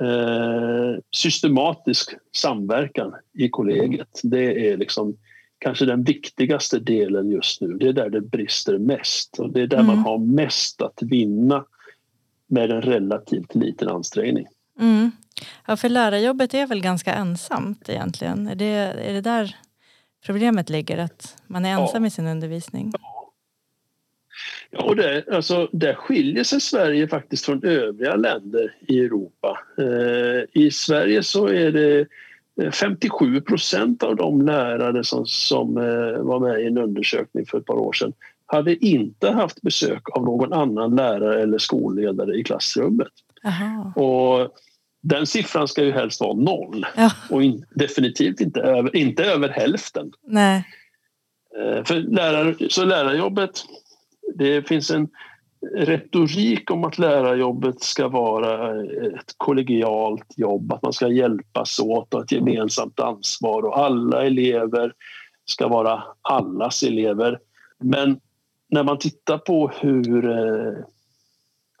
eh, 0.00 0.98
systematisk 1.16 2.14
samverkan 2.36 3.14
i 3.38 3.48
kollegiet. 3.48 4.20
Det 4.22 4.70
är 4.70 4.76
liksom 4.76 5.16
kanske 5.58 5.84
den 5.84 6.04
viktigaste 6.04 6.78
delen 6.78 7.30
just 7.30 7.60
nu. 7.60 7.68
Det 7.78 7.88
är 7.88 7.92
där 7.92 8.10
det 8.10 8.20
brister 8.20 8.78
mest 8.78 9.38
och 9.38 9.52
det 9.52 9.62
är 9.62 9.66
där 9.66 9.78
mm. 9.78 9.86
man 9.86 9.98
har 9.98 10.18
mest 10.18 10.82
att 10.82 11.02
vinna 11.02 11.64
med 12.46 12.70
en 12.70 12.82
relativt 12.82 13.54
liten 13.54 13.88
ansträngning. 13.88 14.46
Mm. 14.80 15.10
Ja, 15.66 15.76
för 15.76 15.88
lärarjobbet 15.88 16.54
är 16.54 16.66
väl 16.66 16.80
ganska 16.82 17.14
ensamt 17.14 17.88
egentligen? 17.88 18.46
Är 18.46 18.54
det, 18.54 18.74
är 19.08 19.12
det 19.12 19.20
där 19.20 19.56
problemet 20.26 20.70
ligger? 20.70 20.98
Att 20.98 21.42
man 21.46 21.64
är 21.64 21.80
ensam 21.80 22.04
ja. 22.04 22.06
i 22.06 22.10
sin 22.10 22.26
undervisning? 22.26 22.92
Ja. 24.70 24.84
Och 24.84 24.96
det, 24.96 25.24
alltså, 25.32 25.68
där 25.72 25.94
skiljer 25.94 26.44
sig 26.44 26.60
Sverige 26.60 27.08
faktiskt 27.08 27.44
från 27.44 27.64
övriga 27.64 28.16
länder 28.16 28.74
i 28.88 29.00
Europa. 29.00 29.58
Eh, 29.78 30.62
I 30.62 30.70
Sverige 30.70 31.22
så 31.22 31.46
är 31.48 31.72
det 31.72 32.06
57 32.72 33.40
procent 33.40 34.02
av 34.02 34.16
de 34.16 34.42
lärare 34.42 35.04
som, 35.04 35.26
som 35.26 35.76
eh, 35.76 36.22
var 36.22 36.40
med 36.40 36.60
i 36.60 36.66
en 36.66 36.78
undersökning 36.78 37.46
för 37.46 37.58
ett 37.58 37.66
par 37.66 37.74
år 37.78 37.92
sedan 37.92 38.12
hade 38.46 38.86
inte 38.86 39.30
haft 39.30 39.62
besök 39.62 40.16
av 40.16 40.24
någon 40.24 40.52
annan 40.52 40.96
lärare 40.96 41.42
eller 41.42 41.58
skolledare 41.58 42.34
i 42.36 42.44
klassrummet. 42.44 43.08
Aha. 43.44 43.92
Och 44.02 44.48
den 45.02 45.26
siffran 45.26 45.68
ska 45.68 45.84
ju 45.84 45.92
helst 45.92 46.20
vara 46.20 46.34
noll 46.34 46.86
Ja, 46.96 47.10
och 47.30 47.42
in, 47.42 47.64
definitivt 47.74 48.40
inte 48.40 48.60
över, 48.60 48.96
inte 48.96 49.24
över 49.24 49.48
hälften. 49.48 50.12
nej. 50.26 50.64
Eh, 51.60 51.84
För 51.84 51.94
lärare, 51.94 52.54
så 52.70 52.84
lärarjobbet, 52.84 53.64
det 54.34 54.68
finns 54.68 54.90
en 54.90 55.08
retorik 55.74 56.70
om 56.70 56.84
att 56.84 56.98
lärarjobbet 56.98 57.82
ska 57.82 58.08
vara 58.08 58.82
ett 58.84 59.34
kollegialt 59.36 60.34
jobb, 60.36 60.72
att 60.72 60.82
man 60.82 60.92
ska 60.92 61.08
hjälpas 61.08 61.80
åt 61.80 62.14
och 62.14 62.22
ett 62.22 62.32
gemensamt 62.32 63.00
ansvar 63.00 63.62
och 63.62 63.78
alla 63.78 64.26
elever 64.26 64.92
ska 65.44 65.68
vara 65.68 66.02
allas 66.22 66.82
elever. 66.82 67.38
Men 67.78 68.20
när 68.68 68.82
man 68.82 68.98
tittar 68.98 69.38
på 69.38 69.70
hur, 69.80 70.30
eh, 70.30 70.74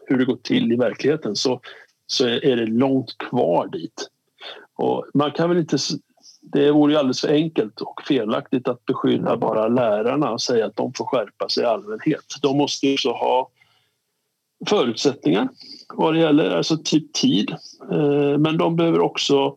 hur 0.06 0.18
det 0.18 0.24
går 0.24 0.38
till 0.42 0.72
i 0.72 0.76
verkligheten 0.76 1.36
så, 1.36 1.60
så 2.06 2.26
är 2.26 2.56
det 2.56 2.66
långt 2.66 3.18
kvar 3.18 3.68
dit. 3.68 4.10
Och 4.74 5.06
man 5.14 5.30
kan 5.30 5.48
väl 5.48 5.58
inte 5.58 5.78
det 6.52 6.70
vore 6.70 6.92
ju 6.92 6.98
alldeles 6.98 7.20
för 7.20 7.28
enkelt 7.32 7.80
och 7.80 8.02
felaktigt 8.08 8.68
att 8.68 8.84
beskylla 8.84 9.36
bara 9.36 9.68
lärarna 9.68 10.30
och 10.30 10.40
säga 10.42 10.66
att 10.66 10.76
de 10.76 10.92
får 10.92 11.04
skärpa 11.04 11.48
sig 11.48 11.62
i 11.62 11.66
allmänhet. 11.66 12.24
De 12.42 12.58
måste 12.58 12.86
ju 12.86 12.94
också 12.94 13.10
ha 13.10 13.48
förutsättningar 14.66 15.48
vad 15.94 16.14
det 16.14 16.20
gäller, 16.20 16.56
alltså 16.56 16.76
typ 16.84 17.12
tid. 17.12 17.50
Eh, 17.92 18.38
Men 18.38 18.56
de 18.58 18.76
behöver 18.76 19.00
också 19.00 19.56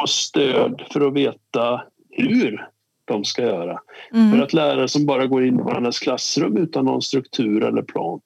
få 0.00 0.06
stöd 0.06 0.82
för 0.90 1.00
att 1.00 1.14
veta 1.14 1.82
hur 2.10 2.68
de 3.04 3.24
ska 3.24 3.42
göra. 3.42 3.80
För 4.10 4.16
Mm. 4.18 4.42
att 4.42 4.52
lärare 4.52 4.88
som 4.88 5.06
bara 5.06 5.26
går 5.26 5.44
in 5.44 5.58
i 5.60 5.62
varandras 5.62 5.98
klassrum 5.98 6.56
utan 6.56 6.84
någon 6.84 7.02
struktur 7.02 7.64
eller 7.64 7.82
plan, 7.82 8.20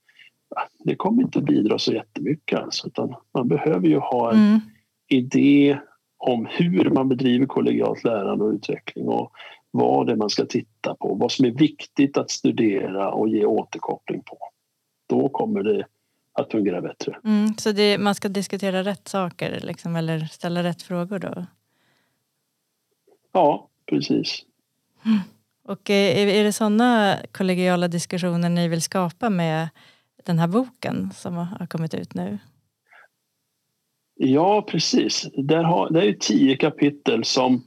det 0.85 0.95
kommer 0.97 1.23
inte 1.23 1.41
bidra 1.41 1.79
så 1.79 1.93
jättemycket. 1.93 2.59
Alltså, 2.61 2.87
utan 2.87 3.15
man 3.35 3.49
behöver 3.49 3.89
ju 3.89 3.99
ha 3.99 4.33
en 4.33 4.39
Mm. 4.39 4.61
idé 5.09 5.79
om 6.21 6.47
hur 6.51 6.91
man 6.91 7.09
bedriver 7.09 7.47
kollegialt 7.47 8.05
lärande 8.05 8.45
och 8.45 8.53
utveckling 8.53 9.09
och 9.09 9.33
vad 9.71 10.07
det 10.07 10.13
är 10.13 10.17
man 10.17 10.31
ska 10.31 10.47
titta 10.47 10.95
på, 10.95 11.15
vad 11.15 11.33
som 11.33 11.45
är 11.45 11.51
viktigt 11.51 12.17
att 12.17 12.31
studera 12.31 13.11
och 13.11 13.29
ge 13.29 13.45
återkoppling 13.45 14.23
på. 14.23 14.39
Då 15.09 15.29
kommer 15.29 15.63
det 15.63 15.87
att 16.33 16.51
fungera 16.51 16.81
bättre. 16.81 17.19
Mm. 17.25 17.55
Så 17.59 17.73
det, 17.73 17.99
man 17.99 18.15
ska 18.15 18.29
diskutera 18.29 18.83
rätt 18.83 19.09
saker 19.09 19.61
liksom, 19.63 19.97
eller 19.97 20.19
ställa 20.21 20.63
rätt 20.63 20.83
frågor 20.83 21.19
då? 21.19 21.47
Ja, 23.33 23.69
precis. 23.87 24.45
Och 25.65 25.91
eh, 25.91 26.39
är, 26.39 26.45
det 26.45 26.53
sådana 26.53 27.17
kollegiala 27.33 27.89
diskussioner 27.89 28.49
ni 28.49 28.69
vill 28.69 28.83
skapa 28.83 29.31
med 29.31 29.69
den 30.25 30.39
här 30.39 30.49
boken 30.49 31.11
som 31.15 31.37
har 31.37 31.67
kommit 31.67 31.95
ut 31.95 32.15
nu? 32.15 32.39
Ja, 34.23 34.63
precis. 34.63 35.29
Där 35.35 35.63
har, 35.63 35.91
det 35.91 36.01
är 36.01 36.05
ju 36.05 36.15
tio 36.15 36.57
kapitel 36.57 37.25
som 37.25 37.63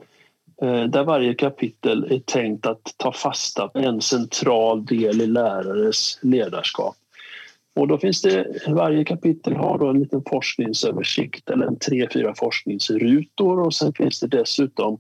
eh, 0.62 0.84
där 0.84 1.04
varje 1.04 1.34
kapitel 1.34 2.12
är 2.12 2.20
tänkt 2.20 2.66
att 2.66 2.94
ta 2.98 3.14
fasta 3.14 3.68
på 3.68 3.80
en 3.80 4.02
central 4.02 4.86
del 4.86 5.22
i 5.22 5.28
lärares 5.28 6.20
ledarskap. 6.22 6.96
Och 7.76 7.88
då 7.88 7.98
finns 7.98 8.22
det, 8.22 8.48
varje 8.68 9.06
kapitel 9.06 9.56
har 9.56 9.80
då 9.80 9.88
en 9.88 10.00
liten 10.00 10.24
forskningsöversikt 10.30 11.50
eller 11.50 11.66
en 11.66 11.80
tre, 11.80 12.08
fyra 12.14 12.34
forskningsrutor 12.36 13.60
och 13.60 13.74
sen 13.74 13.94
finns 13.94 14.20
det 14.20 14.28
dessutom 14.28 14.98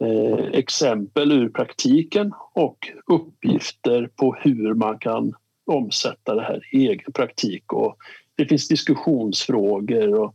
eh, 0.00 0.44
exempel 0.52 1.32
ur 1.32 1.48
praktiken 1.48 2.32
och 2.52 2.78
uppgifter 3.06 4.10
på 4.16 4.36
hur 4.40 4.74
man 4.74 4.98
kan 4.98 5.34
omsätta 5.66 6.34
det 6.34 6.42
här 6.42 6.68
i 6.72 6.88
egen 6.88 7.12
praktik. 7.12 7.72
Och 7.72 7.96
det 8.36 8.46
finns 8.46 8.68
diskussionsfrågor 8.68 10.14
och 10.14 10.34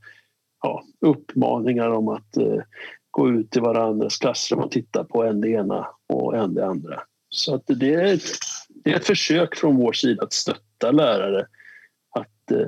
ja, 0.66 0.84
uppmaningar 1.00 1.90
om 1.90 2.08
att 2.08 2.38
eh, 2.38 2.62
gå 3.12 3.30
ut 3.30 3.58
i 3.58 3.60
varandras 3.60 4.18
klassrum 4.18 4.60
och 4.60 4.72
titta 4.72 5.04
på 5.04 5.24
en 5.24 5.42
det 5.42 5.50
ena 5.50 5.88
och 6.08 6.38
en 6.38 6.54
det 6.54 6.66
andra. 6.66 7.02
Så 7.30 7.56
att 7.56 7.64
det, 7.66 7.94
är 7.94 8.14
ett, 8.14 8.22
det 8.68 8.92
är 8.92 8.96
ett 8.96 9.06
försök 9.06 9.56
från 9.56 9.76
vår 9.76 9.94
sida 9.94 10.24
att 10.24 10.34
stötta 10.34 10.92
lärare 10.92 11.48
att 12.10 12.52
eh, 12.52 12.68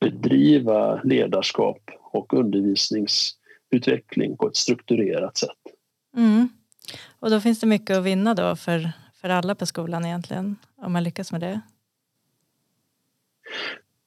bedriva 0.00 1.02
ledarskap 1.02 1.90
och 2.00 2.34
undervisningsutveckling 2.34 4.36
på 4.36 4.48
ett 4.48 4.56
strukturerat 4.56 5.36
sätt. 5.36 5.50
Mm. 6.16 6.48
Och 7.20 7.30
då 7.30 7.40
finns 7.40 7.60
det 7.60 7.66
mycket 7.66 7.96
att 7.96 8.04
vinna 8.04 8.34
då 8.34 8.56
för, 8.56 8.92
för 9.14 9.28
alla 9.28 9.54
på 9.54 9.66
skolan 9.66 10.04
egentligen, 10.04 10.56
om 10.76 10.92
man 10.92 11.04
lyckas 11.04 11.32
med 11.32 11.40
det. 11.40 11.60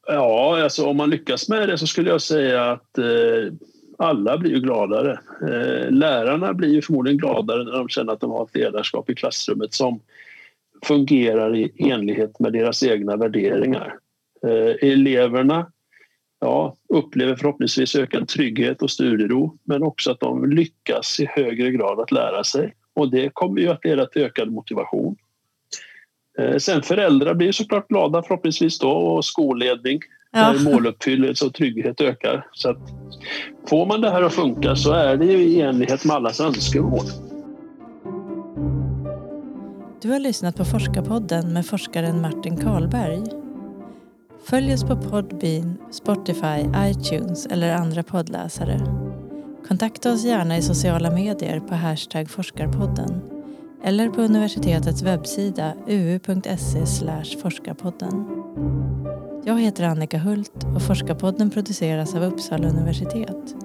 Ja, 0.07 0.63
alltså 0.63 0.85
om 0.85 0.97
man 0.97 1.09
lyckas 1.09 1.49
med 1.49 1.69
det 1.69 1.77
så 1.77 1.87
skulle 1.87 2.09
jag 2.09 2.21
säga 2.21 2.71
att 2.71 2.97
eh, 2.97 3.53
alla 3.97 4.37
blir 4.37 4.51
ju 4.51 4.59
gladare. 4.59 5.19
Eh, 5.41 5.91
lärarna 5.91 6.53
blir 6.53 6.69
ju 6.69 6.81
förmodligen 6.81 7.17
gladare 7.17 7.63
när 7.63 7.71
de 7.71 7.89
känner 7.89 8.13
att 8.13 8.19
de 8.19 8.31
har 8.31 8.43
ett 8.43 8.55
ledarskap 8.55 9.09
i 9.09 9.15
klassrummet 9.15 9.73
som 9.73 9.99
fungerar 10.85 11.55
i 11.55 11.71
enlighet 11.77 12.39
med 12.39 12.53
deras 12.53 12.83
egna 12.83 13.15
värderingar. 13.15 13.95
Eh, 14.43 14.89
eleverna 14.89 15.71
ja, 16.39 16.75
upplever 16.89 17.35
förhoppningsvis 17.35 17.95
ökad 17.95 18.27
trygghet 18.27 18.81
och 18.81 18.91
studiero 18.91 19.57
men 19.63 19.83
också 19.83 20.11
att 20.11 20.19
de 20.19 20.49
lyckas 20.49 21.19
i 21.19 21.25
högre 21.25 21.71
grad 21.71 21.99
att 21.99 22.11
lära 22.11 22.43
sig. 22.43 22.73
Och 22.93 23.11
det 23.11 23.29
kommer 23.33 23.61
ju 23.61 23.67
att 23.67 23.85
leda 23.85 24.05
till 24.05 24.21
ökad 24.21 24.51
motivation. 24.51 25.15
Eh, 26.39 26.57
Sen 26.57 26.81
föräldrar 26.81 27.33
blir 27.33 27.51
såklart 27.51 27.87
glada 27.87 28.23
förhoppningsvis 28.23 28.79
då 28.79 28.89
och 28.91 29.25
skolledning 29.25 29.99
Ja. 30.31 30.39
där 30.53 30.71
måluppfyllelse 30.71 31.45
och 31.45 31.53
trygghet 31.53 32.01
ökar. 32.01 32.47
Så 32.53 32.69
att 32.69 32.77
får 33.69 33.85
man 33.85 34.01
det 34.01 34.09
här 34.09 34.21
att 34.21 34.33
funka 34.33 34.75
så 34.75 34.91
är 34.93 35.17
det 35.17 35.25
ju 35.25 35.37
i 35.37 35.61
enlighet 35.61 36.05
med 36.05 36.15
allas 36.15 36.39
önskemål. 36.39 37.05
Du 40.01 40.09
har 40.11 40.19
lyssnat 40.19 40.55
på 40.57 40.65
Forskarpodden 40.65 41.53
med 41.53 41.65
forskaren 41.65 42.21
Martin 42.21 42.57
Karlberg. 42.57 43.23
Följ 44.49 44.73
oss 44.73 44.83
på 44.83 44.95
Podbean, 44.97 45.77
Spotify, 45.91 46.65
iTunes 46.77 47.45
eller 47.45 47.75
andra 47.75 48.03
poddläsare. 48.03 48.79
Kontakta 49.67 50.13
oss 50.13 50.25
gärna 50.25 50.57
i 50.57 50.61
sociala 50.61 51.11
medier 51.11 51.59
på 51.59 51.75
hashtag 51.75 52.29
forskarpodden 52.29 53.21
eller 53.83 54.09
på 54.09 54.21
universitetets 54.21 55.01
webbsida 55.01 55.73
uu.se 55.87 56.85
forskarpodden. 57.41 58.25
Jag 59.45 59.61
heter 59.61 59.83
Annika 59.83 60.17
Hult 60.17 60.63
och 60.75 60.81
Forskarpodden 60.81 61.49
produceras 61.49 62.15
av 62.15 62.23
Uppsala 62.23 62.67
universitet 62.67 63.55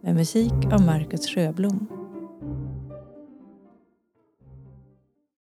med 0.00 0.14
musik 0.14 0.52
av 0.72 0.80
Marcus 0.80 1.26
Sjöblom. 1.26 2.01